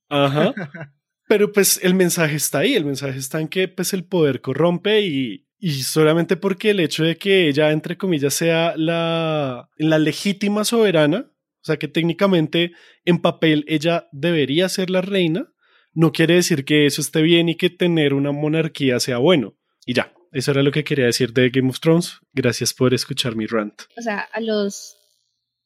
[0.10, 0.54] Ajá.
[1.28, 5.02] Pero pues el mensaje está ahí, el mensaje está en que pues el poder corrompe
[5.02, 10.64] y, y solamente porque el hecho de que ella, entre comillas, sea la, la legítima
[10.64, 12.74] soberana, o sea que técnicamente
[13.04, 15.52] en papel ella debería ser la reina,
[15.92, 19.58] no quiere decir que eso esté bien y que tener una monarquía sea bueno.
[19.88, 22.20] Y ya, eso era lo que quería decir de Game of Thrones.
[22.32, 23.74] Gracias por escuchar mi rant.
[23.98, 24.96] O sea, a los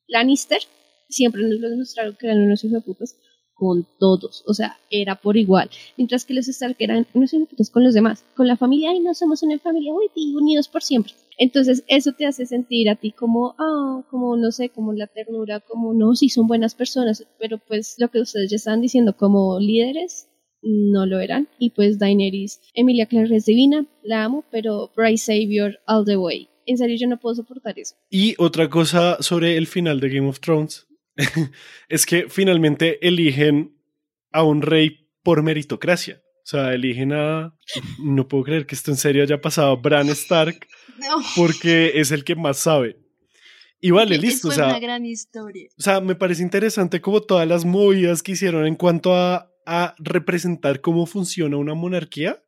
[0.08, 0.62] Lannister
[1.10, 2.86] siempre nos lo demostraron que eran unos hijos
[3.60, 5.69] con todos, o sea, era por igual.
[5.98, 9.13] Mientras que los Stark eran unos putos con los demás, con la familia, y no
[9.13, 11.13] somos una familia, uy, unidos por siempre.
[11.38, 15.60] Entonces, eso te hace sentir a ti como, ah, como, no sé, como la ternura,
[15.60, 19.60] como, no, sí son buenas personas, pero pues lo que ustedes ya estaban diciendo como
[19.60, 20.30] líderes,
[20.62, 21.48] no lo eran.
[21.60, 26.48] Y pues Daenerys, Emilia Clarke es divina, la amo, pero Bryce Savior all the way.
[26.65, 27.95] En serio, yo no puedo soportar eso.
[28.10, 30.88] Y otra cosa sobre el final de Game of Thrones,
[31.89, 33.75] es que finalmente eligen
[34.32, 36.21] a un rey por meritocracia.
[36.43, 37.53] O sea, eligen a...
[37.99, 40.67] No puedo creer que esto en serio haya pasado Bran Stark
[41.36, 42.97] porque es el que más sabe.
[43.82, 44.49] Y vale, listo.
[44.49, 45.69] o sea, una gran historia.
[45.77, 49.95] O sea, me parece interesante como todas las movidas que hicieron en cuanto a, a
[49.99, 52.43] representar cómo funciona una monarquía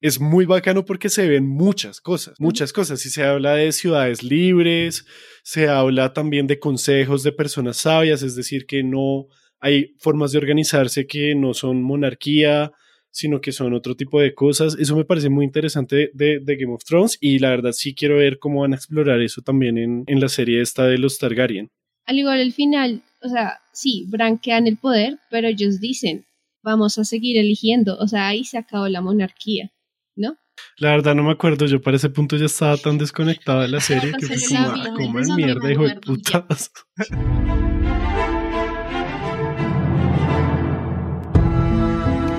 [0.00, 3.04] es muy bacano porque se ven muchas cosas, muchas cosas.
[3.06, 5.06] Y se habla de ciudades libres,
[5.42, 9.26] se habla también de consejos de personas sabias, es decir, que no
[9.60, 12.72] hay formas de organizarse que no son monarquía,
[13.10, 14.76] sino que son otro tipo de cosas.
[14.78, 18.38] Eso me parece muy interesante de, Game of Thrones y la verdad sí quiero ver
[18.38, 21.70] cómo van a explorar eso también en, en la serie esta de los Targaryen.
[22.04, 26.26] Al igual el final, o sea, sí, branquean el poder, pero ellos dicen,
[26.62, 29.72] vamos a seguir eligiendo, o sea, ahí se acabó la monarquía.
[30.16, 30.38] ¿No?
[30.78, 33.80] La verdad no me acuerdo, yo para ese punto ya estaba tan desconectada de la
[33.82, 36.72] serie que fue como, ah, como en mierda, hijo de putas.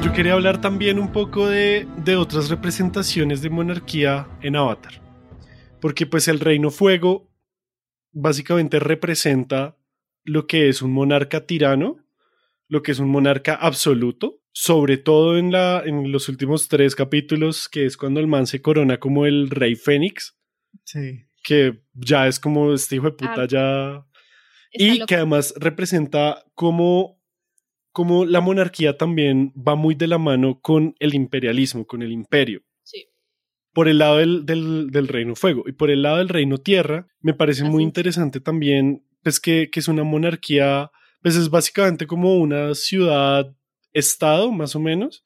[0.04, 4.94] Yo quería hablar también un poco de, de otras representaciones de monarquía en Avatar.
[5.80, 7.30] Porque pues el Reino Fuego
[8.14, 9.78] básicamente representa
[10.24, 11.98] lo que es un monarca tirano,
[12.68, 17.70] lo que es un monarca absoluto, sobre todo en, la, en los últimos tres capítulos,
[17.70, 20.36] que es cuando el man se corona como el rey Fénix.
[20.84, 21.28] Sí.
[21.44, 24.08] Que ya es como este hijo de puta ah, ya.
[24.74, 27.22] Y que además representa como,
[27.92, 32.64] como la monarquía también va muy de la mano con el imperialismo, con el imperio.
[32.82, 33.10] Sí.
[33.74, 37.36] Por el lado del, del, Reino Fuego y por el lado del Reino Tierra, me
[37.36, 40.90] parece muy interesante también, pues que, que es una monarquía,
[41.22, 43.54] pues es básicamente como una ciudad
[43.98, 45.26] estado, más o menos,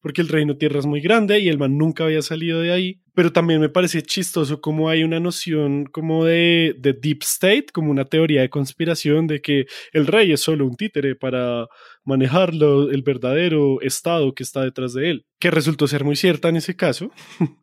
[0.00, 3.02] porque el reino tierra es muy grande y el man nunca había salido de ahí,
[3.14, 7.90] pero también me parece chistoso como hay una noción como de, de deep state, como
[7.90, 11.66] una teoría de conspiración de que el rey es solo un títere para
[12.04, 16.56] manejarlo, el verdadero estado que está detrás de él, que resultó ser muy cierta en
[16.56, 17.10] ese caso.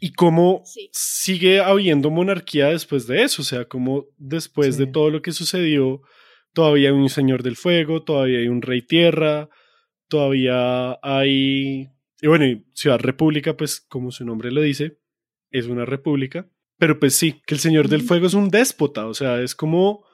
[0.00, 5.22] y cómo sigue habiendo monarquía después de eso, o sea, como después de todo lo
[5.22, 6.02] que sucedió,
[6.52, 9.48] todavía hay un señor del fuego, todavía hay un rey tierra,
[10.08, 11.90] todavía hay,
[12.20, 14.98] y bueno, Ciudad República, pues como su nombre lo dice,
[15.50, 19.14] es una república, pero pues sí, que el Señor del Fuego es un déspota, o
[19.14, 20.04] sea, es como,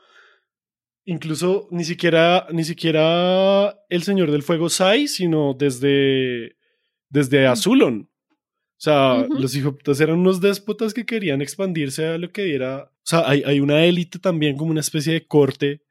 [1.05, 6.57] incluso ni siquiera, ni siquiera el Señor del Fuego Sai, sino desde,
[7.09, 8.11] desde Azulon.
[8.77, 12.91] O sea, los hijos eran unos déspotas que querían expandirse a lo que diera.
[12.93, 15.83] O sea, hay, hay una élite también, como una especie de corte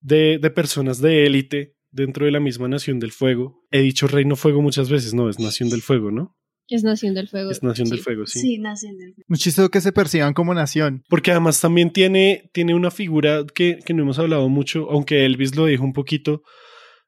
[0.00, 3.64] de, de personas de élite dentro de la misma Nación del Fuego.
[3.70, 6.36] He dicho Reino Fuego muchas veces, no, es Nación del Fuego, ¿no?
[6.68, 7.50] Es Nación del Fuego.
[7.50, 8.40] Es Nación del Fuego, sí.
[8.40, 9.26] Sí, Nación del Fuego.
[9.28, 11.04] Muchísimo que se perciban como nación.
[11.08, 15.56] Porque además también tiene, tiene una figura que, que no hemos hablado mucho, aunque Elvis
[15.56, 16.42] lo dijo un poquito,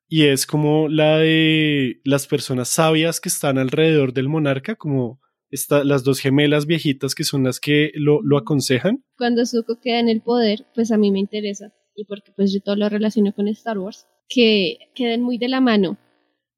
[0.08, 5.20] y es como la de las personas sabias que están alrededor del monarca, como
[5.50, 9.04] está, las dos gemelas viejitas que son las que lo, lo aconsejan.
[9.16, 12.60] Cuando Zuko queda en el poder, pues a mí me interesa, y porque pues yo
[12.60, 15.98] todo lo relaciono con Star Wars, que queden muy de la mano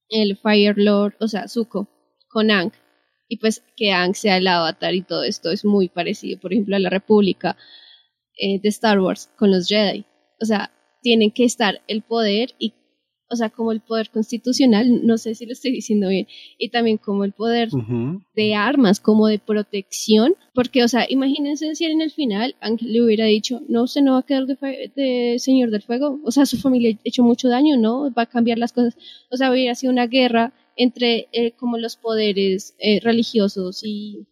[0.09, 1.89] el Fire Lord, o sea, Zuko,
[2.29, 2.73] con Aang,
[3.29, 6.77] y pues que Aang sea el avatar y todo esto es muy parecido, por ejemplo,
[6.77, 7.57] a la República
[8.37, 10.05] eh, de Star Wars con los Jedi.
[10.41, 12.75] O sea, tienen que estar el poder y
[13.31, 16.27] o sea, como el poder constitucional, no sé si lo estoy diciendo bien,
[16.59, 17.69] y también como el poder
[18.35, 23.03] de armas, como de protección, porque, o sea, imagínense si en el final Ángel le
[23.03, 26.57] hubiera dicho, no, usted no va a quedar de, Señor del Fuego, o sea, su
[26.59, 28.13] familia ha hecho mucho daño, ¿no?
[28.13, 28.97] Va a cambiar las cosas,
[29.31, 34.27] o sea, hubiera sido una guerra entre eh, como los poderes eh, religiosos y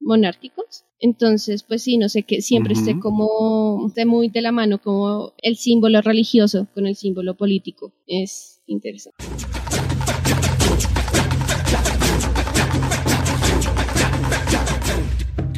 [0.00, 0.84] monárquicos.
[1.00, 5.32] Entonces, pues sí, no sé, que siempre esté como, esté muy de la mano como
[5.38, 7.92] el símbolo religioso con el símbolo político.
[8.06, 9.24] Es interesante.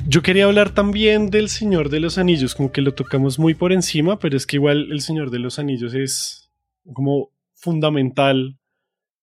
[0.06, 3.72] Yo quería hablar también del Señor de los Anillos, como que lo tocamos muy por
[3.72, 6.50] encima, pero es que igual el Señor de los Anillos es
[6.92, 8.58] como fundamental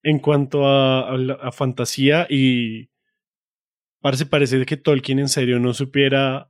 [0.01, 2.89] en cuanto a, a fantasía y
[4.07, 6.49] Parece, parece que Tolkien en serio no supiera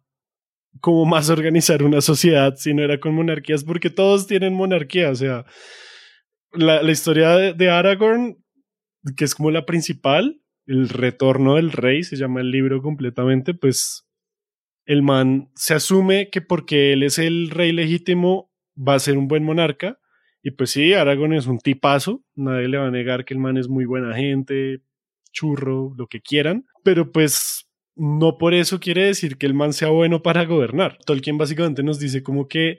[0.80, 5.10] cómo más organizar una sociedad si no era con monarquías, porque todos tienen monarquía.
[5.10, 5.43] O sea,
[6.51, 8.38] la, la historia de, Aragorn,
[9.16, 14.08] que es como la principal, el retorno del rey, se llama el libro completamente, pues
[14.86, 19.28] el man se asume que porque él es el rey legítimo va a ser un
[19.28, 19.99] buen monarca.
[20.43, 23.58] Y pues sí, Aragorn es un tipazo, nadie le va a negar que el man
[23.58, 24.84] es muy buena gente,
[25.32, 29.90] churro, lo que quieran, pero pues no por eso quiere decir que el man sea
[29.90, 30.98] bueno para gobernar.
[31.06, 32.78] Tolkien básicamente nos dice como que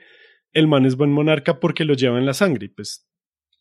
[0.55, 3.07] el man es buen monarca porque lo lleva en la sangre, pues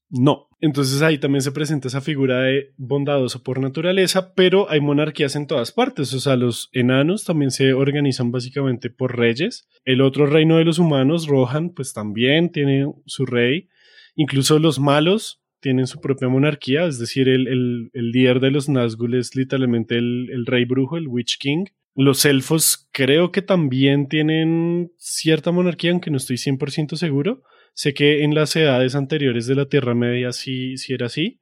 [0.10, 0.48] no.
[0.62, 5.48] Entonces ahí también se presenta esa figura de bondadoso por naturaleza, pero hay monarquías en
[5.48, 6.14] todas partes.
[6.14, 9.68] O sea, los enanos también se organizan básicamente por reyes.
[9.84, 13.68] El otro reino de los humanos, Rohan, pues también tiene su rey.
[14.16, 18.70] Incluso los malos tienen su propia monarquía, es decir, el, el, el líder de los
[18.70, 21.66] Nazgûl es literalmente el, el, rey brujo, el Witch King.
[21.96, 27.44] Los elfos creo que también tienen cierta monarquía, aunque no estoy 100% seguro.
[27.74, 31.42] Sé que en las edades anteriores de la Tierra Media sí, sí era así.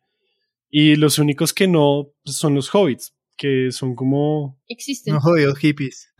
[0.70, 4.59] Y los únicos que no pues, son los hobbits, que son como...
[4.68, 5.13] Existen.
[5.13, 6.13] No jodidos hippies.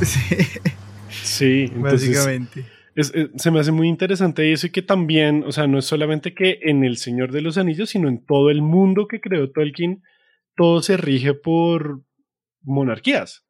[0.00, 0.46] Sí.
[1.22, 2.64] Sí, básicamente.
[2.96, 6.34] Eh, se me hace muy interesante eso y que también, o sea, no es solamente
[6.34, 10.02] que en El Señor de los Anillos, sino en todo el mundo que creó Tolkien,
[10.56, 12.04] todo se rige por
[12.62, 13.46] monarquías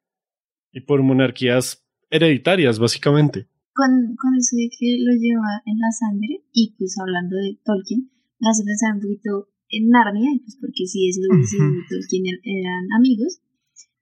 [0.73, 3.49] y por monarquías hereditarias, básicamente.
[3.73, 8.11] Con, con eso de que lo lleva en la sangre, y pues hablando de Tolkien,
[8.39, 12.41] me hace pensar un poquito en Narnia, pues porque si es lo y Tolkien er,
[12.45, 13.41] eran amigos,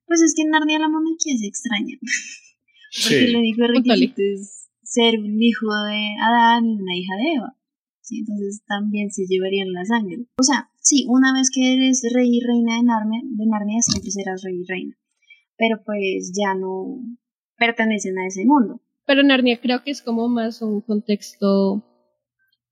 [0.06, 1.96] pues es que en Narnia la monarquía es extraña.
[3.02, 3.32] porque sí.
[3.32, 4.57] lo único requisito es
[4.88, 7.56] ser un hijo de Adán y una hija de Eva.
[8.00, 8.20] ¿sí?
[8.20, 10.26] Entonces también se llevarían la sangre.
[10.38, 14.10] O sea, sí, una vez que eres rey y reina de Narnia, de Narnia siempre
[14.10, 14.96] serás rey y reina.
[15.56, 17.04] Pero pues ya no
[17.58, 18.80] pertenecen a ese mundo.
[19.06, 21.84] Pero Narnia creo que es como más un contexto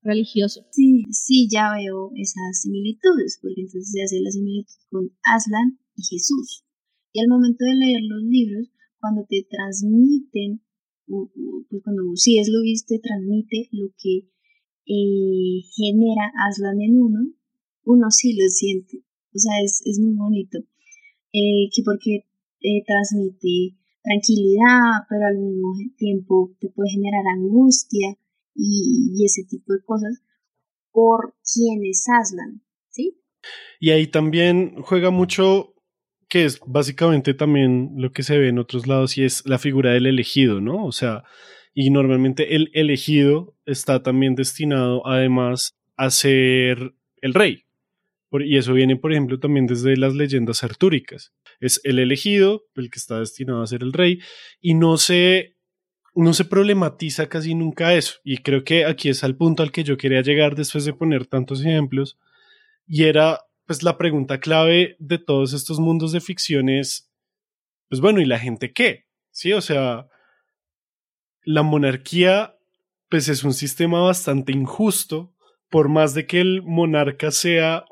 [0.01, 0.65] religioso.
[0.71, 6.03] Sí, sí, ya veo esas similitudes, porque entonces se hace la similitud con Aslan y
[6.03, 6.65] Jesús.
[7.13, 10.61] Y al momento de leer los libros, cuando te transmiten
[11.07, 14.29] pues cuando si es lo viste, transmite lo que
[14.85, 17.19] eh, genera Aslan en uno,
[17.85, 19.03] uno sí lo siente.
[19.33, 20.59] O sea, es, es muy bonito.
[21.33, 22.25] Eh, que porque
[22.61, 28.17] eh, transmite tranquilidad, pero al mismo tiempo te puede generar angustia
[28.55, 30.21] y, y ese tipo de cosas
[30.91, 33.21] por quién es Aslan, ¿sí?
[33.79, 35.75] Y ahí también juega mucho
[36.29, 39.91] que es básicamente también lo que se ve en otros lados y es la figura
[39.91, 40.85] del elegido, ¿no?
[40.85, 41.23] O sea,
[41.73, 47.63] y normalmente el elegido está también destinado además a ser el rey.
[48.31, 51.33] Y eso viene, por ejemplo, también desde las leyendas artúricas.
[51.59, 54.19] Es el elegido, el que está destinado a ser el rey,
[54.59, 55.55] y no se,
[56.13, 58.15] no se problematiza casi nunca eso.
[58.23, 61.25] Y creo que aquí es al punto al que yo quería llegar después de poner
[61.25, 62.17] tantos ejemplos,
[62.85, 67.11] y era pues la pregunta clave de todos estos mundos de ficción es,
[67.89, 69.05] pues bueno, ¿y la gente qué?
[69.29, 70.07] Sí, o sea,
[71.43, 72.57] la monarquía,
[73.09, 75.33] pues es un sistema bastante injusto,
[75.69, 77.85] por más de que el monarca sea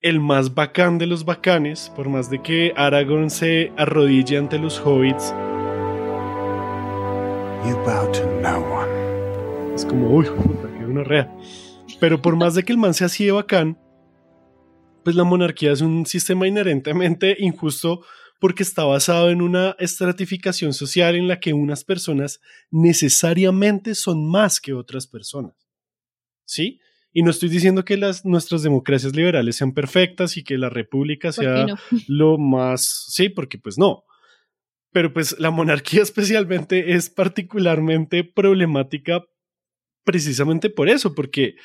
[0.00, 4.80] el más bacán de los bacanes, por más de que Aragorn se arrodille ante los
[4.80, 5.30] hobbits.
[7.64, 9.74] You bow to no one.
[9.74, 11.32] Es como, uy, puta, una rea.
[12.00, 13.78] Pero por más de que el man sea así de bacán,
[15.04, 18.04] pues la monarquía es un sistema inherentemente injusto
[18.40, 22.40] porque está basado en una estratificación social en la que unas personas
[22.70, 25.54] necesariamente son más que otras personas.
[26.44, 26.80] ¿Sí?
[27.12, 31.32] Y no estoy diciendo que las, nuestras democracias liberales sean perfectas y que la república
[31.32, 31.76] sea no?
[32.06, 33.06] lo más...
[33.08, 34.04] Sí, porque pues no.
[34.92, 39.24] Pero pues la monarquía especialmente es particularmente problemática
[40.04, 41.56] precisamente por eso, porque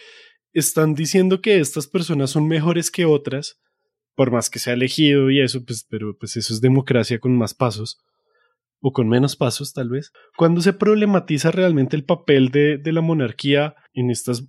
[0.53, 3.59] están diciendo que estas personas son mejores que otras,
[4.15, 7.53] por más que sea elegido y eso, pues, pero pues eso es democracia con más
[7.53, 7.97] pasos,
[8.79, 10.11] o con menos pasos tal vez.
[10.37, 14.47] Cuando se problematiza realmente el papel de, de la monarquía en estas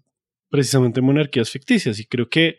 [0.50, 2.58] precisamente monarquías ficticias, y creo que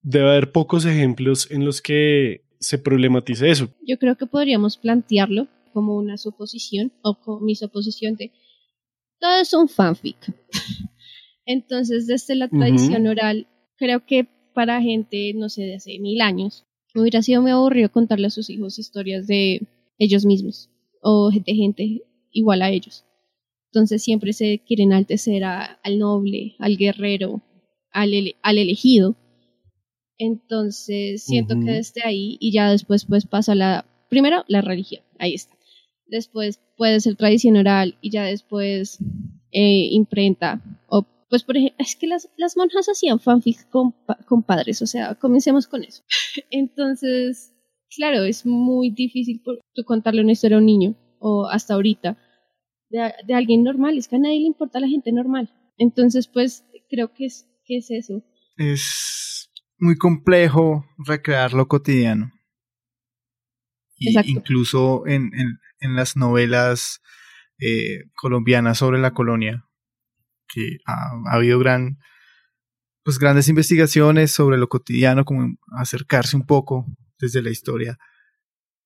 [0.00, 3.68] debe haber pocos ejemplos en los que se problematice eso.
[3.86, 8.32] Yo creo que podríamos plantearlo como una suposición o como mi suposición de
[9.18, 10.16] todo es un fanfic.
[11.44, 16.64] Entonces, desde la tradición oral, creo que para gente, no sé, de hace mil años,
[16.94, 19.66] hubiera sido muy aburrido contarle a sus hijos historias de
[19.98, 20.70] ellos mismos
[21.02, 23.04] o de gente igual a ellos.
[23.72, 27.42] Entonces siempre se quieren enaltecer a, al noble, al guerrero,
[27.90, 29.16] al, ele al elegido.
[30.18, 35.34] Entonces siento que desde ahí y ya después pues pasa la, primero la religión, ahí
[35.34, 35.56] está.
[36.06, 38.98] Después puede ser tradición oral y ya después
[39.50, 44.18] eh, imprenta o pues por ejemplo, es que las, las monjas hacían fanfic con, pa-
[44.26, 46.02] con padres, o sea, comencemos con eso.
[46.50, 47.54] Entonces,
[47.96, 52.18] claro, es muy difícil por, tú contarle una historia a un niño o hasta ahorita
[52.90, 55.48] de, de alguien normal, es que a nadie le importa a la gente normal.
[55.78, 58.22] Entonces, pues creo que es, que es eso.
[58.58, 62.30] Es muy complejo recrear lo cotidiano.
[63.96, 64.30] Y Exacto.
[64.32, 67.00] incluso en, en, en las novelas
[67.58, 69.64] eh, colombianas sobre la colonia,
[70.52, 71.60] que ha, ha habido
[73.02, 76.86] pues grandes investigaciones sobre lo cotidiano, como acercarse un poco
[77.18, 77.98] desde la historia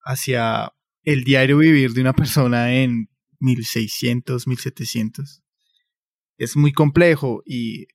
[0.03, 3.11] hacia el diario vivir de una persona en
[3.41, 5.43] 1600, 1700.
[6.39, 7.89] Es muy complejo y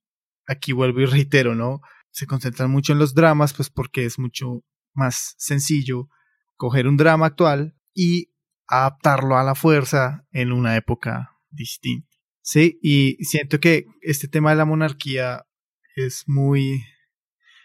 [0.48, 1.82] aquí vuelvo y reitero, ¿no?
[2.12, 4.64] Se concentran mucho en los dramas, pues porque es mucho
[4.94, 6.10] más sencillo
[6.58, 8.34] coger un drama actual y
[8.68, 12.11] adaptarlo a la fuerza en una época distinta.
[12.52, 15.46] Sí, y siento que este tema de la monarquía
[15.96, 16.84] es muy...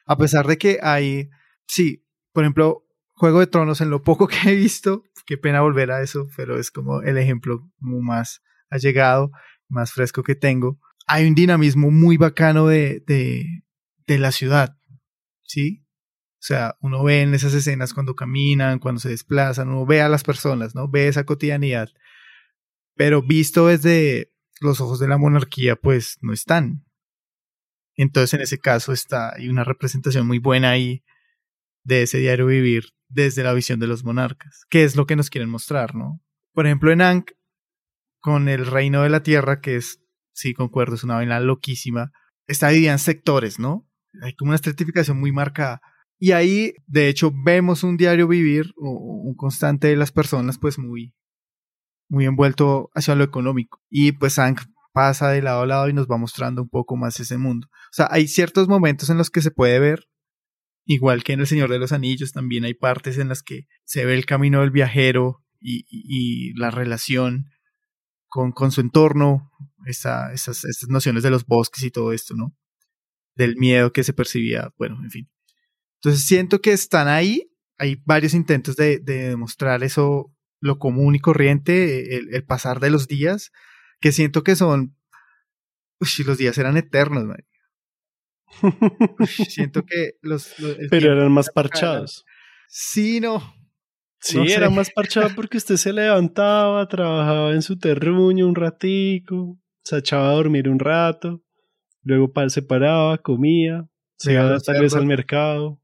[0.06, 1.28] A pesar de que hay,
[1.66, 5.90] sí, por ejemplo, Juego de Tronos, en lo poco que he visto, qué pena volver
[5.90, 9.32] a eso, pero es como el ejemplo más allegado,
[9.68, 10.78] más fresco que tengo.
[11.08, 13.64] Hay un dinamismo muy bacano de, de,
[14.06, 14.78] de la ciudad,
[15.42, 15.84] ¿sí?
[16.34, 20.08] O sea, uno ve en esas escenas cuando caminan, cuando se desplazan, uno ve a
[20.08, 20.88] las personas, ¿no?
[20.88, 21.88] Ve esa cotidianidad.
[22.94, 26.84] Pero visto desde los ojos de la monarquía, pues no están.
[27.94, 31.02] Entonces, en ese caso está, hay una representación muy buena ahí
[31.82, 35.30] de ese diario vivir desde la visión de los monarcas, que es lo que nos
[35.30, 36.20] quieren mostrar, ¿no?
[36.52, 37.32] Por ejemplo, en Ankh,
[38.20, 40.00] con el reino de la tierra, que es,
[40.32, 42.12] sí, concuerdo, es una vaina loquísima,
[42.46, 43.88] está dividida en sectores, ¿no?
[44.22, 45.80] Hay como una estratificación muy marcada.
[46.18, 50.78] Y ahí, de hecho, vemos un diario vivir, o un constante de las personas, pues
[50.78, 51.14] muy,
[52.08, 53.82] muy envuelto hacia lo económico.
[53.90, 57.20] Y pues Ankh pasa de lado a lado y nos va mostrando un poco más
[57.20, 57.68] ese mundo.
[57.70, 60.08] O sea, hay ciertos momentos en los que se puede ver,
[60.86, 64.04] igual que en El Señor de los Anillos, también hay partes en las que se
[64.04, 67.46] ve el camino del viajero y, y, y la relación
[68.28, 69.50] con, con su entorno,
[69.86, 72.56] esa, esas, esas nociones de los bosques y todo esto, ¿no?
[73.34, 75.30] Del miedo que se percibía, bueno, en fin.
[76.00, 81.20] Entonces siento que están ahí, hay varios intentos de, de demostrar eso, lo común y
[81.20, 83.52] corriente, el, el pasar de los días,
[84.00, 84.96] que siento que son,
[86.00, 87.46] uy, los días eran eternos, man.
[89.18, 90.58] Uy, siento que los...
[90.58, 92.24] los Pero eran más parchados.
[92.68, 93.54] Sí, no.
[94.20, 94.54] Sí, no sé.
[94.54, 100.30] era más parchado porque usted se levantaba, trabajaba en su terruño un ratico, se echaba
[100.30, 101.44] a dormir un rato,
[102.02, 105.80] luego se paraba, comía, se iba tal vez al mercado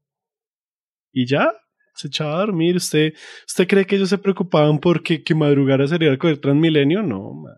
[1.11, 1.53] y ya,
[1.95, 2.75] se echaba a dormir.
[2.77, 3.13] ¿Usted,
[3.47, 7.03] ¿usted cree que ellos se preocupaban porque que madrugara sería el coger Transmilenio?
[7.03, 7.53] No, man.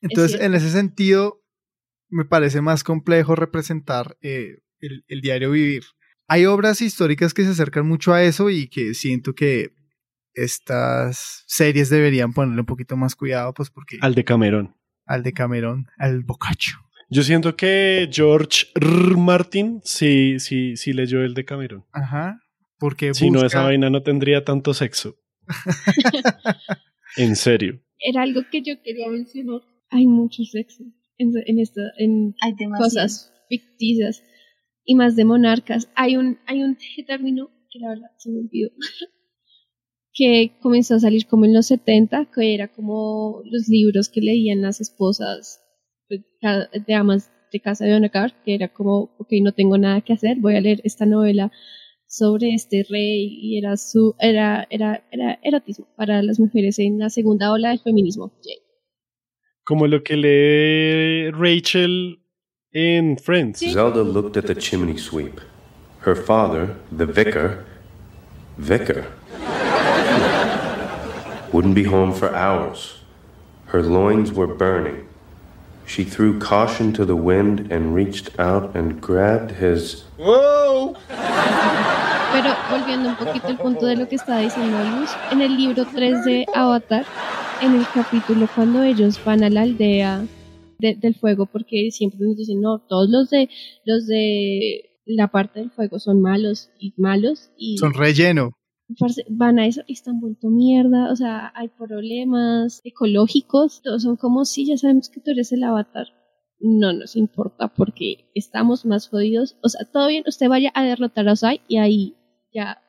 [0.00, 1.42] Entonces, en ese sentido,
[2.08, 5.82] me parece más complejo representar eh, el, el diario vivir.
[6.28, 9.70] Hay obras históricas que se acercan mucho a eso y que siento que
[10.34, 14.76] estas series deberían ponerle un poquito más cuidado, pues porque Al de Cameron.
[15.06, 16.76] al de Cameron, al Boccaccio.
[17.10, 19.16] Yo siento que George R.
[19.16, 21.84] Martin sí, sí, sí leyó el de Cameron.
[21.92, 22.38] Ajá.
[22.78, 25.16] Porque Si no, busca- esa vaina no tendría tanto sexo.
[27.16, 27.80] en serio.
[27.98, 29.60] Era algo que yo quería mencionar.
[29.90, 30.84] Hay mucho sexo
[31.16, 34.22] en, en, esta, en Hay cosas ficticias.
[34.84, 35.90] y más de monarcas.
[35.94, 36.76] Hay un, hay un
[37.06, 38.70] término que la verdad se me olvidó,
[40.14, 44.62] que comenzó a salir como en los 70, que era como los libros que leían
[44.62, 45.60] las esposas
[46.08, 50.36] de amas de casa de Onacar, que era como, ok, no tengo nada que hacer,
[50.38, 51.50] voy a leer esta novela
[52.08, 57.10] sobre este rey y era su era era era erotismo para las mujeres en la
[57.10, 58.32] segunda ola del feminismo.
[59.64, 62.18] Como lo que lee Rachel
[62.72, 63.60] en Friends.
[63.60, 65.40] Zelda looked at the chimney sweep.
[66.00, 67.64] Her father, the vicar,
[68.56, 69.04] vicar,
[71.52, 73.02] wouldn't be home for hours.
[73.66, 75.06] Her loins were burning.
[75.84, 80.04] She threw caution to the wind and reached out and grabbed his.
[80.16, 80.96] ¡Whoa!
[82.32, 85.86] Pero volviendo un poquito al punto de lo que estaba diciendo Luz, en el libro
[85.86, 87.04] 3 de Avatar,
[87.62, 90.24] en el capítulo cuando ellos van a la aldea
[90.78, 93.48] del fuego, porque siempre nos dicen, no, todos los de,
[93.84, 97.78] los de la parte del fuego son malos y malos y...
[97.78, 98.52] Son relleno.
[99.28, 104.44] Van a eso y están vuelto mierda, o sea, hay problemas ecológicos, todos son como,
[104.44, 106.06] si ya sabemos que tú eres el avatar,
[106.60, 109.56] no nos importa porque estamos más jodidos.
[109.62, 112.16] O sea, todo bien, usted vaya a derrotar a Osai y ahí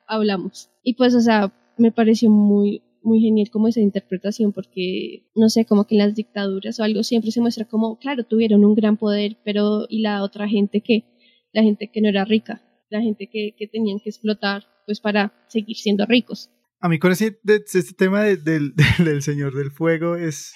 [0.06, 0.70] hablamos.
[0.82, 5.64] Y pues, o sea, me pareció muy, muy genial como esa interpretación porque, no sé,
[5.64, 8.96] como que en las dictaduras o algo siempre se muestra como, claro, tuvieron un gran
[8.96, 11.04] poder, pero ¿y la otra gente qué?
[11.52, 15.32] La gente que no era rica, la gente que, que tenían que explotar pues para
[15.48, 16.50] seguir siendo ricos.
[16.82, 20.54] A mí con ese, este tema del, del, Señor del Fuego es,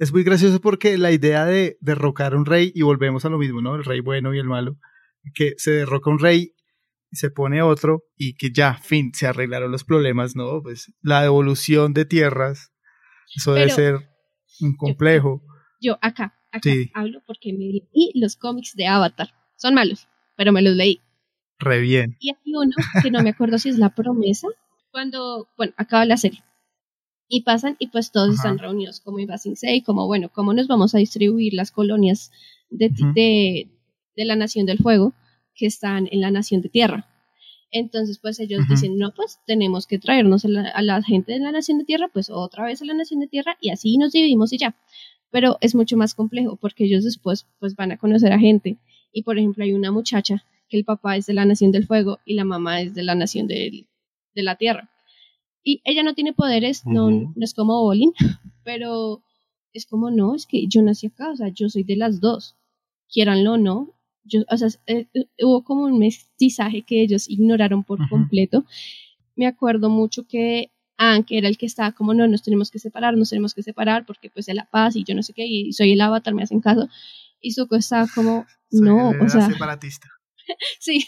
[0.00, 3.38] es muy gracioso porque la idea de derrocar a un rey, y volvemos a lo
[3.38, 3.76] mismo, ¿no?
[3.76, 4.78] El rey bueno y el malo,
[5.34, 6.52] que se derroca un rey
[7.12, 10.62] se pone otro y que ya, fin, se arreglaron los problemas, ¿no?
[10.62, 12.72] Pues la devolución de tierras,
[13.34, 14.10] eso debe ser
[14.60, 15.42] un complejo.
[15.80, 19.28] Yo, acá, acá hablo porque me leí los cómics de Avatar.
[19.56, 21.00] Son malos, pero me los leí.
[21.58, 22.16] Re bien.
[22.20, 22.70] Y hay uno
[23.02, 24.48] que no me acuerdo si es la promesa
[24.90, 26.42] cuando, bueno, acaba la serie.
[27.28, 29.54] Y pasan y pues todos están reunidos como iba Sing
[29.84, 32.30] como bueno, cómo nos vamos a distribuir las colonias
[32.70, 33.68] de, de,
[34.16, 35.12] de, la Nación del Fuego
[35.58, 37.06] que están en la Nación de Tierra.
[37.70, 41.40] Entonces pues ellos dicen, no, pues tenemos que traernos a la, a la, gente de
[41.40, 44.12] la Nación de Tierra, pues otra vez a la Nación de Tierra y así nos
[44.12, 44.74] dividimos y ya.
[45.30, 48.78] Pero es mucho más complejo porque ellos después pues van a conocer a gente.
[49.12, 52.20] Y por ejemplo hay una muchacha que el papá es de la Nación del Fuego
[52.24, 53.86] y la mamá es de la Nación del,
[54.34, 54.90] de la Tierra.
[55.62, 58.12] Y ella no tiene poderes, no, no es como Bolin,
[58.64, 59.22] pero
[59.72, 62.56] es como, no, es que yo nací acá, o sea, yo soy de las dos,
[63.08, 63.94] quieranlo o no.
[64.24, 65.06] Yo, o sea, eh,
[65.42, 68.64] hubo como un mestizaje que ellos ignoraron por completo.
[69.36, 70.72] Me acuerdo mucho que
[71.26, 74.04] que era el que estaba como, no, nos tenemos que separar, nos tenemos que separar
[74.04, 76.42] porque pues es la paz y yo no sé qué, y soy el avatar, me
[76.42, 76.88] hacen caso.
[77.40, 79.48] Y Zuko estaba como, no, o sea...
[79.48, 80.08] Separatista.
[80.80, 81.06] sí,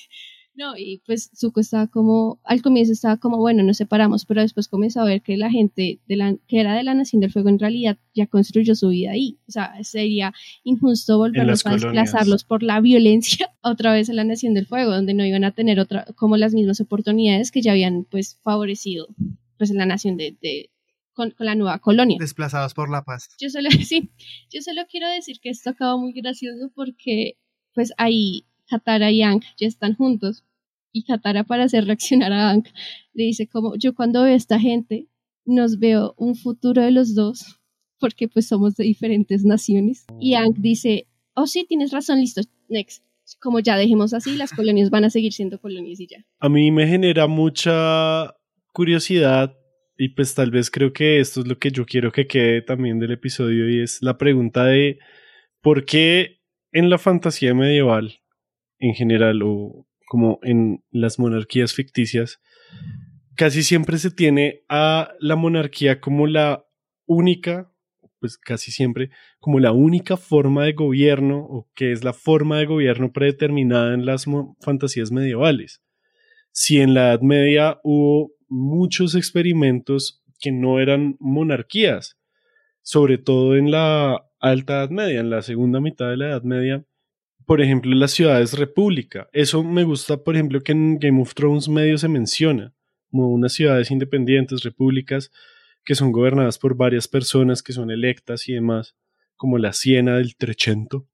[0.60, 4.68] no, y pues Zuko estaba como, al comienzo estaba como, bueno, nos separamos, pero después
[4.68, 7.48] comenzó a ver que la gente de la, que era de la Nación del Fuego
[7.48, 9.38] en realidad ya construyó su vida ahí.
[9.48, 14.52] O sea, sería injusto volverlos a desplazarlos por la violencia otra vez en la Nación
[14.52, 18.04] del Fuego, donde no iban a tener otra, como las mismas oportunidades que ya habían
[18.04, 19.08] pues favorecido
[19.56, 20.70] pues en la Nación de, de
[21.14, 22.18] con, la nueva colonia.
[22.20, 23.30] Desplazados por la paz.
[23.38, 24.10] Yo solo, sí,
[24.50, 27.38] yo solo quiero decir que esto acaba muy gracioso porque
[27.72, 30.44] pues ahí Katara y Aang ya están juntos.
[30.92, 32.64] Y Katara para hacer reaccionar a Aang
[33.12, 35.08] le dice como yo cuando veo a esta gente
[35.44, 37.60] nos veo un futuro de los dos
[38.00, 40.06] porque pues somos de diferentes naciones.
[40.18, 43.04] Y Aang dice, oh sí, tienes razón, listo, next.
[43.38, 46.24] Como ya dejemos así, las colonias van a seguir siendo colonias y ya.
[46.40, 48.34] A mí me genera mucha
[48.72, 49.56] curiosidad
[49.96, 52.98] y pues tal vez creo que esto es lo que yo quiero que quede también
[52.98, 54.98] del episodio y es la pregunta de
[55.60, 56.40] por qué
[56.72, 58.20] en la fantasía medieval
[58.78, 62.40] en general o como en las monarquías ficticias,
[63.36, 66.66] casi siempre se tiene a la monarquía como la
[67.06, 67.72] única,
[68.18, 72.66] pues casi siempre, como la única forma de gobierno o que es la forma de
[72.66, 74.26] gobierno predeterminada en las
[74.58, 75.80] fantasías medievales.
[76.50, 82.18] Si en la Edad Media hubo muchos experimentos que no eran monarquías,
[82.82, 86.84] sobre todo en la Alta Edad Media, en la segunda mitad de la Edad Media,
[87.50, 89.28] por ejemplo, las ciudades república.
[89.32, 92.72] Eso me gusta, por ejemplo, que en Game of Thrones medio se menciona,
[93.10, 95.32] como unas ciudades independientes, repúblicas,
[95.84, 98.94] que son gobernadas por varias personas que son electas y demás,
[99.34, 101.08] como la Siena del Trecento.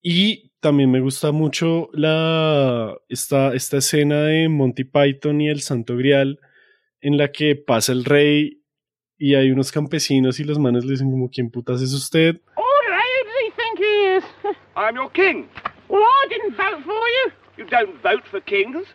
[0.00, 5.96] Y también me gusta mucho la, esta, esta escena de Monty Python y el Santo
[5.96, 6.38] Grial,
[7.00, 8.62] en la que pasa el rey
[9.18, 12.40] y hay unos campesinos y los manes le dicen como, ¿quién putas es usted?
[12.54, 12.62] Oh,
[13.56, 14.24] think he is?
[14.76, 15.48] I'm your king.
[15.88, 17.32] Well, I didn't vote for you.
[17.58, 18.86] You don't vote for kings.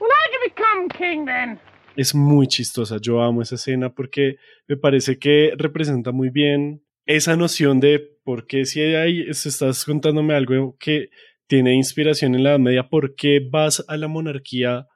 [0.00, 1.58] Well, how'd you become king then?
[1.96, 4.36] Es muy chistosa, yo amo esa escena porque
[4.66, 10.34] me parece que representa muy bien esa noción de por qué si ahí estás contándome
[10.34, 11.10] algo que
[11.46, 14.88] tiene inspiración en la Edad Media, ¿por qué vas a la monarquía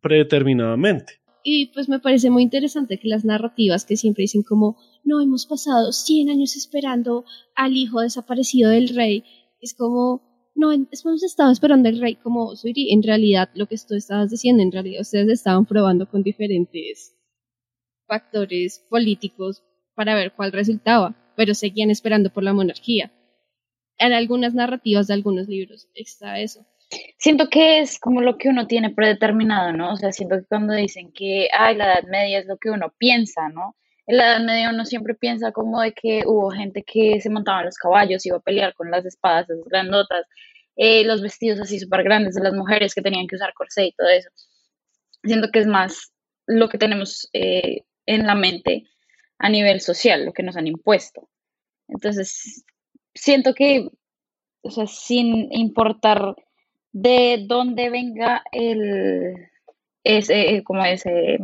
[0.00, 1.20] predeterminadamente?
[1.42, 5.46] Y pues me parece muy interesante que las narrativas que siempre dicen como, no, hemos
[5.46, 7.24] pasado 100 años esperando
[7.54, 9.22] al hijo desaparecido del rey,
[9.60, 13.94] es como, no, hemos estado esperando al rey, como, Suiri, en realidad lo que tú
[13.94, 17.14] estabas diciendo, en realidad ustedes estaban probando con diferentes
[18.06, 19.62] factores políticos
[19.94, 23.12] para ver cuál resultaba, pero seguían esperando por la monarquía.
[23.98, 26.66] En algunas narrativas de algunos libros está eso.
[27.18, 29.92] Siento que es como lo que uno tiene predeterminado, ¿no?
[29.92, 32.92] O sea, siento que cuando dicen que, ay, la Edad Media es lo que uno
[32.96, 33.74] piensa, ¿no?
[34.06, 37.60] En la Edad Media uno siempre piensa como de que hubo gente que se montaba
[37.60, 40.26] en los caballos, iba a pelear con las espadas, esas grandotas,
[40.76, 43.92] eh, los vestidos así súper grandes de las mujeres que tenían que usar corsé y
[43.92, 44.30] todo eso.
[45.24, 46.12] Siento que es más
[46.46, 48.84] lo que tenemos eh, en la mente
[49.38, 51.28] a nivel social, lo que nos han impuesto.
[51.88, 52.64] Entonces,
[53.14, 53.88] siento que,
[54.62, 56.36] o sea, sin importar
[56.92, 59.48] de dónde venga el,
[60.04, 61.38] ese, como ese,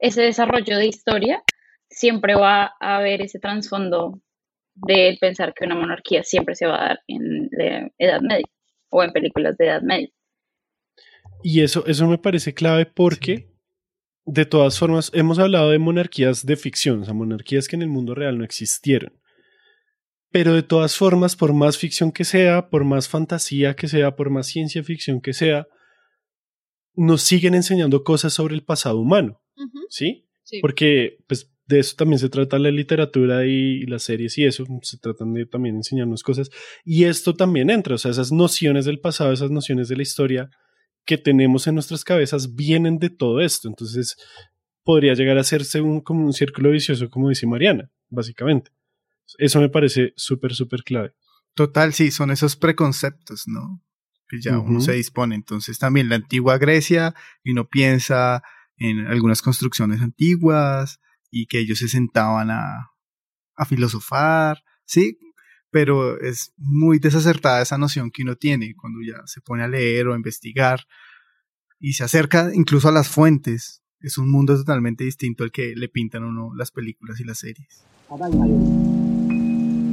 [0.00, 1.42] ese desarrollo de historia,
[1.88, 4.20] siempre va a haber ese trasfondo
[4.74, 8.46] de pensar que una monarquía siempre se va a dar en la Edad Media
[8.88, 10.08] o en películas de Edad Media.
[11.42, 13.50] Y eso, eso me parece clave porque,
[14.24, 17.88] de todas formas, hemos hablado de monarquías de ficción, o sea, monarquías que en el
[17.88, 19.12] mundo real no existieron.
[20.30, 24.30] Pero de todas formas, por más ficción que sea, por más fantasía que sea, por
[24.30, 25.66] más ciencia ficción que sea,
[26.94, 29.39] nos siguen enseñando cosas sobre el pasado humano,
[29.88, 30.26] ¿sí?
[30.60, 34.98] Porque pues, de eso también se trata la literatura y, las series y eso, se
[34.98, 36.50] tratan de también enseñarnos cosas.
[36.84, 40.50] Y esto también entra, o sea, esas nociones del pasado, esas nociones de la historia
[41.06, 43.68] que tenemos en nuestras cabezas vienen de todo esto.
[43.68, 44.16] Entonces,
[44.82, 48.72] podría llegar a hacerse un, como un círculo vicioso, como dice Mariana, básicamente.
[49.38, 51.14] Eso me parece súper, súper clave.
[51.54, 53.82] Total, sí, son esos preconceptos, ¿no?
[54.28, 55.34] Que ya uno se dispone.
[55.34, 58.42] Entonces también la antigua Grecia, y uno piensa
[58.79, 60.99] en algunas construcciones antiguas
[61.31, 62.91] y que ellos se sentaban a,
[63.55, 65.17] a filosofar, ¿sí?
[65.71, 70.07] Pero es muy desacertada esa noción que uno tiene cuando ya se pone a leer
[70.07, 70.85] o a investigar
[71.79, 73.83] y se acerca incluso a las fuentes.
[73.99, 77.85] Es un mundo totalmente distinto al que le pintan uno las películas y las series.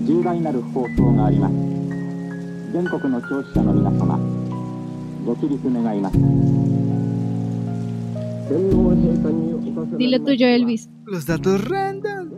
[0.05, 1.55] 重大なる放送があります
[2.73, 4.19] 全国の聴取者の皆様
[5.25, 6.86] ご起立願います
[9.98, 10.90] Dilo tuyo, Elvis.
[11.06, 12.30] Los datos random.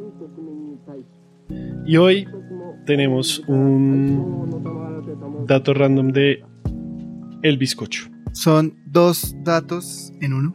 [1.85, 2.27] Y hoy
[2.85, 6.43] tenemos un dato random de
[7.43, 8.09] el bizcocho.
[8.31, 10.53] Son dos datos en uno.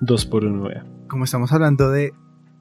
[0.00, 0.86] Dos por uno, vea.
[1.08, 2.12] Como estamos hablando de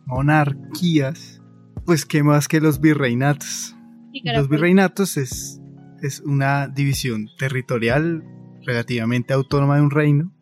[0.06, 1.42] monarquías,
[1.86, 3.76] pues qué más que los virreinatos.
[4.24, 5.62] Los virreinatos es,
[6.02, 8.24] es una división territorial
[8.66, 10.35] relativamente autónoma de un reino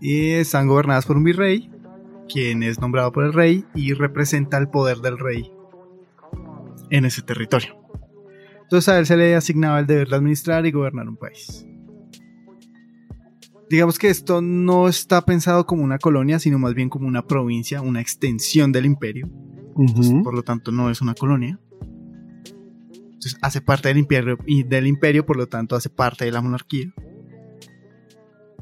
[0.00, 1.70] están gobernadas por un virrey,
[2.28, 5.50] quien es nombrado por el rey y representa el poder del rey
[6.90, 7.76] en ese territorio.
[8.62, 11.66] Entonces a él se le asignaba el deber de administrar y gobernar un país.
[13.68, 17.80] Digamos que esto no está pensado como una colonia, sino más bien como una provincia,
[17.80, 19.28] una extensión del imperio
[20.24, 21.58] por lo tanto no es una colonia.
[22.94, 26.40] Entonces hace parte del imperio, y del imperio, por lo tanto hace parte de la
[26.40, 26.92] monarquía.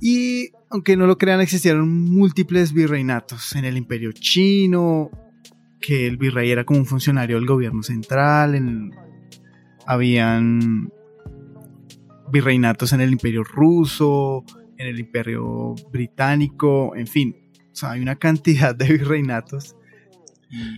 [0.07, 5.11] Y aunque no lo crean, existieron múltiples virreinatos en el imperio chino,
[5.81, 8.91] que el virrey era como un funcionario del gobierno central, en,
[9.87, 10.93] habían
[12.31, 14.45] virreinatos en el imperio ruso,
[14.77, 17.35] en el imperio británico, en fin,
[17.81, 19.75] hay una cantidad de virreinatos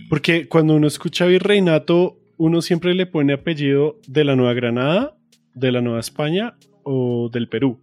[0.09, 5.15] porque cuando uno escucha virreinato, uno siempre le pone apellido de la Nueva Granada,
[5.53, 7.79] de la Nueva España o del Perú.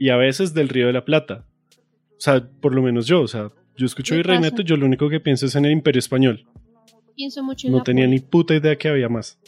[0.00, 1.44] Y a veces del Río de la Plata.
[2.12, 5.10] O sea, por lo menos yo, o sea, yo escucho virreinato y yo lo único
[5.10, 6.46] que pienso es en el Imperio Español.
[7.14, 9.38] Pienso mucho en No tenía ni puta idea que había más.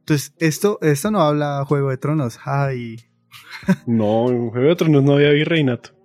[0.00, 2.38] Entonces, esto, esto no habla Juego de Tronos.
[2.44, 2.96] Ay.
[3.86, 5.96] no, en Juego de Tronos no había virreinato.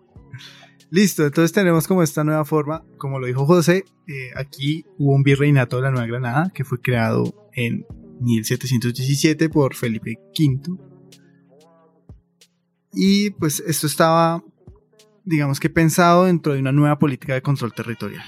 [0.89, 5.23] Listo, entonces tenemos como esta nueva forma, como lo dijo José, eh, aquí hubo un
[5.23, 7.85] virreinato de la Nueva Granada que fue creado en
[8.21, 10.90] 1717 por Felipe V.
[12.93, 14.43] Y pues esto estaba,
[15.23, 18.23] digamos que pensado dentro de una nueva política de control territorial.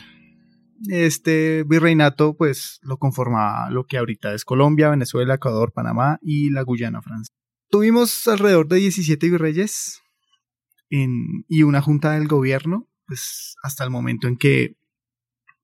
[0.89, 6.63] este virreinato pues lo conformaba lo que ahorita es Colombia, Venezuela, Ecuador, Panamá y la
[6.63, 7.33] Guyana francesa.
[7.69, 10.01] Tuvimos alrededor de 17 virreyes
[10.89, 14.77] y una junta del gobierno, pues hasta el momento en que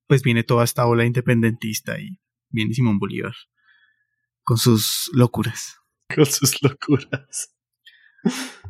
[0.07, 2.17] pues viene toda esta ola independentista y
[2.49, 3.33] viene Simón Bolívar
[4.43, 5.77] con sus locuras.
[6.15, 7.53] Con sus locuras.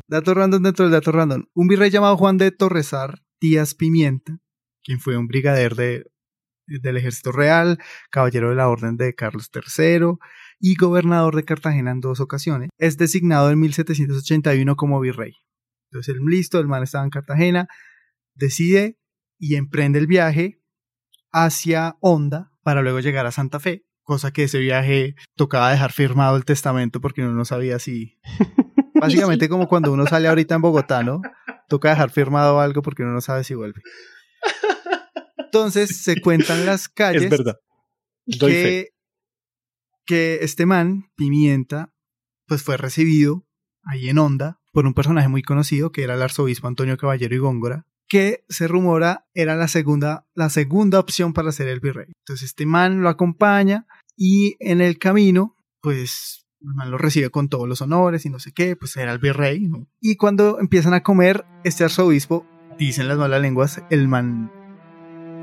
[0.10, 1.46] Dato random dentro del dato random.
[1.54, 4.40] Un virrey llamado Juan de Torresar Díaz Pimienta,
[4.82, 6.12] quien fue un brigadier de,
[6.66, 7.78] del ejército real,
[8.10, 10.18] caballero de la orden de Carlos III
[10.60, 15.34] y gobernador de Cartagena en dos ocasiones, es designado en 1781 como virrey.
[15.92, 17.68] Entonces, el listo, el man estaba en Cartagena,
[18.34, 18.98] decide
[19.38, 20.60] y emprende el viaje
[21.32, 26.36] hacia Honda para luego llegar a Santa Fe, cosa que ese viaje tocaba dejar firmado
[26.36, 28.18] el testamento porque uno no sabía si
[29.00, 31.22] Básicamente como cuando uno sale ahorita en Bogotá, ¿no?
[31.68, 33.82] Toca dejar firmado algo porque uno no sabe si vuelve.
[35.38, 37.24] Entonces se cuentan las calles.
[37.24, 37.56] Es verdad.
[38.40, 38.90] que,
[40.06, 41.92] que este man, Pimienta,
[42.48, 43.46] pues fue recibido
[43.84, 47.40] ahí en Onda por un personaje muy conocido que era el arzobispo Antonio Caballero y
[47.40, 52.08] Góngora, que se rumora era la segunda, la segunda opción para ser el virrey.
[52.26, 53.86] Entonces este man lo acompaña
[54.16, 58.76] y en el camino, pues lo recibe con todos los honores y no sé qué,
[58.76, 59.68] pues era el virrey.
[59.68, 59.88] ¿no?
[60.02, 62.46] Y cuando empiezan a comer, este arzobispo,
[62.78, 64.52] dicen las malas lenguas, el man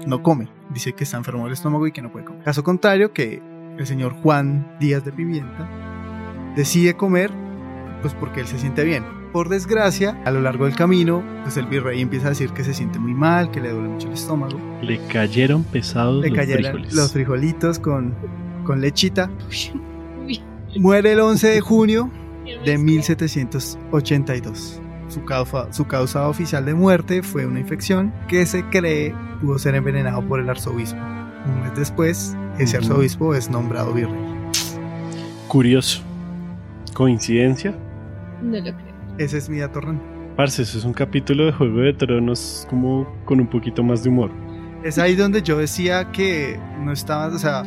[0.07, 0.49] no come.
[0.73, 2.43] Dice que está enfermo del estómago y que no puede comer.
[2.45, 3.43] Caso contrario, que
[3.79, 5.69] el señor Juan Díaz de Pimienta
[6.57, 7.31] decide comer,
[8.03, 9.05] pues porque él se siente bien.
[9.33, 12.73] Por desgracia, a lo largo del camino, pues el virrey empieza a decir que se
[12.73, 14.59] siente muy mal, que le duele mucho el estómago.
[14.81, 16.95] Le cayeron pesados Le los cayeron frijoles.
[16.95, 18.15] los frijolitos con,
[18.65, 19.31] con lechita.
[20.79, 22.11] Muere el 11 de junio
[22.65, 24.81] de 1782.
[25.09, 29.75] Su causa, su causa oficial de muerte fue una infección que se cree pudo ser
[29.75, 30.99] envenenado por el arzobispo.
[31.47, 34.15] Un mes después, ese arzobispo es nombrado virrey.
[35.49, 36.03] Curioso.
[36.93, 37.75] ¿Coincidencia?
[38.43, 38.97] No lo creo.
[39.19, 39.81] Ese es mi dato.
[40.37, 44.11] Parce, eso es un capítulo de Juego de Tronos como con un poquito más de
[44.11, 44.31] humor.
[44.83, 47.63] Es ahí donde yo decía que no estaba, o sea,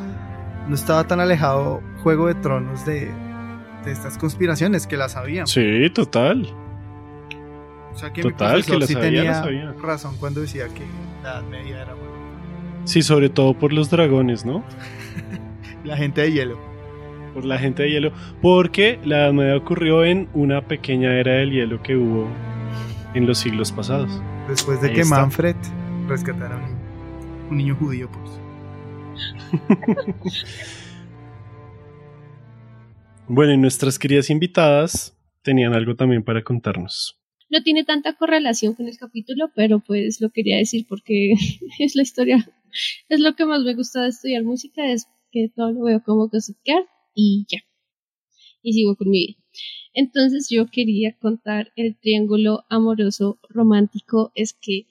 [0.69, 3.11] no estaba tan alejado Juego de Tronos de,
[3.83, 5.51] de estas conspiraciones que las sabíamos.
[5.51, 6.47] Sí, total.
[7.91, 10.85] O sea que Total, mi que sí tenía razón cuando decía que
[11.23, 12.09] la Edad Media era buena.
[12.85, 14.63] Sí, sobre todo por los dragones, ¿no?
[15.83, 16.59] La gente de hielo.
[17.33, 18.11] Por la gente de hielo.
[18.41, 22.27] Porque la Edad Media ocurrió en una pequeña era del hielo que hubo
[23.13, 24.21] en los siglos pasados.
[24.47, 25.21] Después de Ahí que está.
[25.21, 25.55] Manfred
[26.07, 26.77] rescatara a un niño,
[27.49, 28.28] un niño judío, pues.
[33.31, 37.15] Bueno, y nuestras queridas invitadas tenían algo también para contarnos.
[37.51, 41.33] No tiene tanta correlación con el capítulo, pero pues lo quería decir porque
[41.79, 42.49] es la historia,
[43.07, 46.27] es lo que más me gusta de estudiar música, es que todo lo veo como
[46.31, 47.59] Girl y ya.
[48.63, 49.37] Y sigo con mi vida.
[49.93, 54.87] Entonces yo quería contar el triángulo amoroso romántico, es que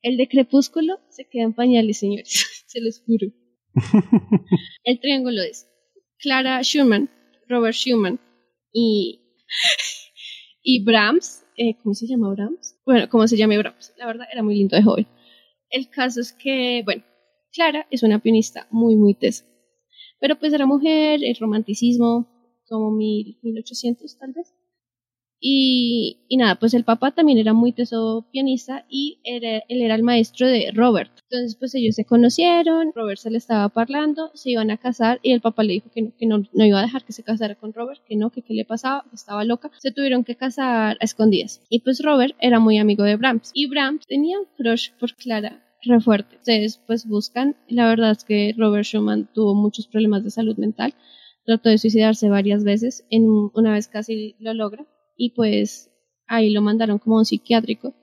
[0.00, 3.26] el de Crepúsculo se queda en pañales, señores, se los juro.
[4.84, 5.68] El triángulo es
[6.18, 7.10] Clara Schumann,
[7.48, 8.20] Robert Schumann
[8.72, 9.20] y,
[10.62, 11.44] y Brahms.
[11.56, 12.76] eh, ¿Cómo se llama Brahms?
[12.84, 13.94] Bueno, ¿cómo se llama Brahms?
[13.96, 15.06] La verdad era muy lindo de joven.
[15.70, 17.02] El caso es que, bueno,
[17.52, 19.44] Clara es una pianista muy, muy tesa.
[20.20, 22.28] Pero pues era mujer, el romanticismo,
[22.68, 24.54] como mil, 1800 tal vez.
[25.44, 30.04] Y, nada, pues el papá también era muy teso pianista y era, él era el
[30.04, 31.10] maestro de Robert.
[31.28, 35.32] Entonces, pues ellos se conocieron, Robert se le estaba parlando, se iban a casar y
[35.32, 37.72] el papá le dijo que no, que no, iba a dejar que se casara con
[37.72, 39.72] Robert, que no, que qué le pasaba, que estaba loca.
[39.78, 41.60] Se tuvieron que casar a escondidas.
[41.68, 45.60] Y pues Robert era muy amigo de Brahms y Brahms tenía un crush por Clara
[45.82, 45.98] re.
[46.36, 50.94] Ustedes pues buscan, la verdad es que Robert Schumann tuvo muchos problemas de salud mental,
[51.44, 53.24] trató de suicidarse varias veces, en
[53.54, 54.86] una vez casi lo logra
[55.22, 55.88] y pues
[56.26, 57.94] ahí lo mandaron como a un psiquiátrico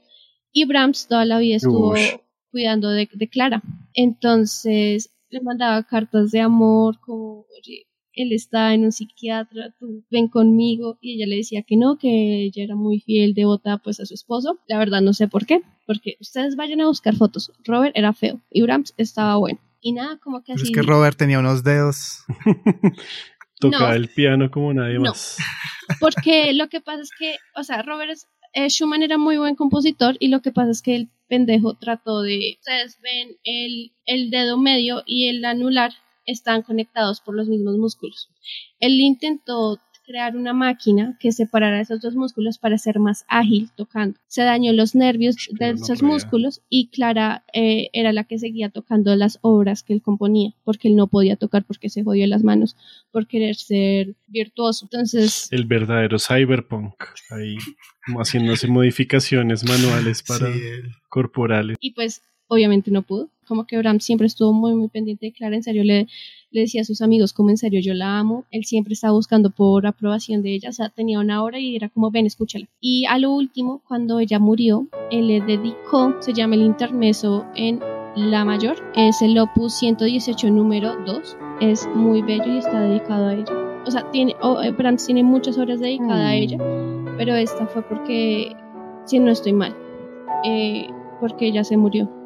[0.53, 2.15] y Brahms toda la vida estuvo Ush.
[2.49, 3.61] cuidando de, de Clara.
[3.93, 10.30] Entonces le mandaba cartas de amor como, oye, él está en un psiquiatra, tú ven
[10.30, 14.05] conmigo y ella le decía que no, que ella era muy fiel, devota pues a
[14.05, 14.57] su esposo.
[14.70, 17.51] La verdad no sé por qué, porque ustedes vayan a buscar fotos.
[17.65, 19.59] Robert era feo y Brahms estaba bueno.
[19.82, 20.72] Y nada, como que Pero así...
[20.72, 22.24] es que Robert tenía unos dedos.
[23.60, 23.95] Tocaba No.
[23.95, 25.01] el piano como nadie No.
[25.12, 25.38] más.
[25.99, 28.18] Porque lo que pasa es que, o sea, Robert
[28.53, 32.22] eh, Schumann era muy buen compositor y lo que pasa es que el pendejo trató
[32.22, 32.55] de...
[32.60, 35.91] Ustedes ven el, el dedo medio y el anular
[36.26, 38.30] están conectados por los mismos músculos.
[38.80, 39.80] Él intentó
[40.10, 44.20] crear una máquina que separara esos dos músculos para ser más ágil tocando.
[44.26, 49.16] Se dañó los nervios de esos músculos y Clara eh, era la que seguía tocando
[49.16, 52.76] las obras que él componía, porque él no podía tocar porque se jodió las manos
[53.12, 54.86] por querer ser virtuoso.
[54.86, 55.47] Entonces...
[55.51, 56.95] El verdadero cyberpunk,
[57.30, 57.57] ahí
[58.18, 60.49] haciéndose modificaciones manuales para
[61.07, 61.78] corporales.
[61.80, 63.30] Y pues obviamente no pudo.
[63.47, 66.08] Como que Bram siempre estuvo muy, muy pendiente de Clara, en serio le,
[66.52, 69.52] le decía a sus amigos como en serio yo la amo, él siempre estaba buscando
[69.52, 72.68] por aprobación de ella, o sea, tenía una hora y era como ven, escúchala.
[72.82, 77.80] Y a lo último, cuando ella murió, él le dedicó, se llama el intermeso en
[78.16, 83.34] La Mayor, es el opus 118 número 2, es muy bello y está dedicado a
[83.34, 83.54] ella.
[83.86, 84.76] O sea, tiene, oh, eh,
[85.06, 86.58] tiene muchas horas dedicadas a ella,
[87.18, 88.56] pero esta fue porque,
[89.06, 89.76] si no estoy mal,
[90.43, 90.88] eh,
[91.20, 92.18] porque ella se murió.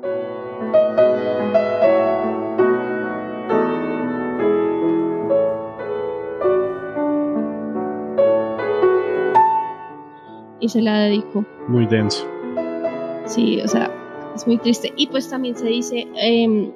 [10.64, 11.46] Y se la dedicó.
[11.68, 12.26] Muy denso.
[13.26, 13.92] Sí, o sea,
[14.34, 14.94] es muy triste.
[14.96, 16.72] Y pues también se dice, eh,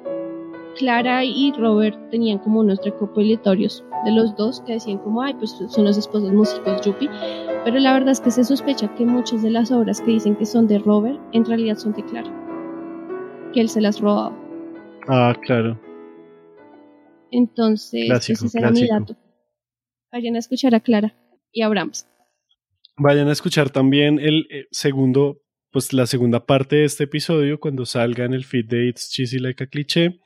[0.76, 5.56] Clara y Robert tenían como unos recopilatorios de los dos que decían como, ay, pues
[5.68, 7.08] son los esposos músicos Yuppie.
[7.64, 10.44] Pero la verdad es que se sospecha que muchas de las obras que dicen que
[10.44, 12.47] son de Robert, en realidad son de Clara.
[13.52, 14.36] Que él se las robaba.
[15.08, 15.80] Ah, claro.
[17.30, 19.16] Entonces, ese será mi dato.
[20.12, 21.14] Vayan a escuchar a Clara
[21.52, 22.06] y a Brahms.
[22.96, 27.86] Vayan a escuchar también el eh, segundo, pues la segunda parte de este episodio cuando
[27.86, 30.20] salga en el feed de It's Cheesy Like a Cliché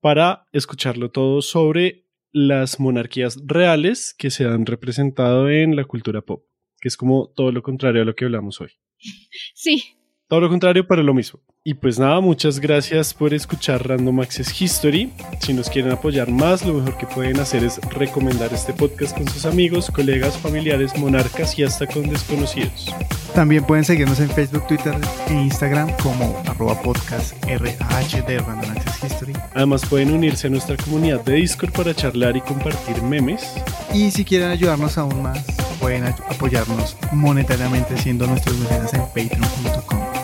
[0.00, 6.44] para escucharlo todo sobre las monarquías reales que se han representado en la cultura pop,
[6.80, 8.70] que es como todo lo contrario a lo que hablamos hoy.
[9.54, 9.95] Sí,
[10.28, 11.40] todo lo contrario, pero lo mismo.
[11.62, 15.12] Y pues nada, muchas gracias por escuchar Random Access History.
[15.40, 19.28] Si nos quieren apoyar más, lo mejor que pueden hacer es recomendar este podcast con
[19.28, 22.94] sus amigos, colegas, familiares, monarcas y hasta con desconocidos.
[23.34, 24.94] También pueden seguirnos en Facebook, Twitter
[25.28, 29.32] e Instagram como arroba podcast de Random Access History.
[29.54, 33.54] Además pueden unirse a nuestra comunidad de Discord para charlar y compartir memes.
[33.92, 35.44] Y si quieren ayudarnos aún más,
[35.80, 40.15] pueden apoyarnos monetariamente siendo nuestros mecenas en patreon.com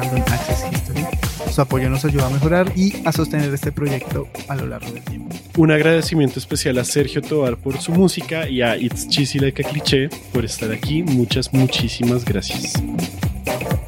[0.00, 1.04] Random Access History.
[1.50, 5.02] Su apoyo nos ayuda a mejorar y a sostener este proyecto a lo largo del
[5.02, 5.34] tiempo.
[5.56, 9.68] Un agradecimiento especial a Sergio Tobar por su música y a It's Cheesy Like a
[9.68, 11.02] Cliché por estar aquí.
[11.02, 12.74] Muchas, muchísimas gracias.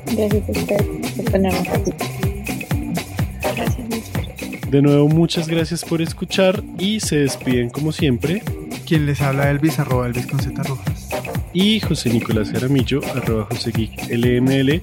[0.07, 0.87] Gracias a usted
[1.17, 1.93] por tenernos aquí.
[4.69, 8.43] De nuevo, muchas gracias por escuchar y se despiden como siempre.
[8.85, 11.09] Quien les habla Elvis, arroba Elvis con Z Rojas.
[11.53, 14.83] Y José Nicolás Jaramillo, arroba José Geek LML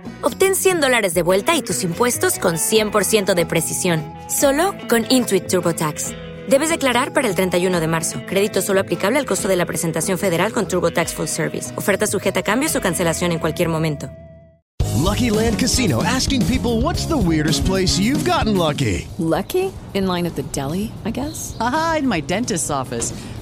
[0.23, 4.03] Obtén 100 dólares de vuelta y tus impuestos con 100% de precisión.
[4.27, 6.11] Solo con Intuit TurboTax.
[6.49, 8.21] Debes declarar para el 31 de marzo.
[8.25, 11.77] Crédito solo aplicable al costo de la presentación federal con TurboTax Full Service.
[11.77, 14.09] Oferta sujeta a cambios o cancelación en cualquier momento.
[15.01, 19.07] Lucky Land Casino asking people what's the weirdest place you've gotten lucky?
[19.17, 19.71] Lucky?
[19.95, 21.57] In line at the deli, I guess?
[21.59, 23.11] Aha, in my dentist's office.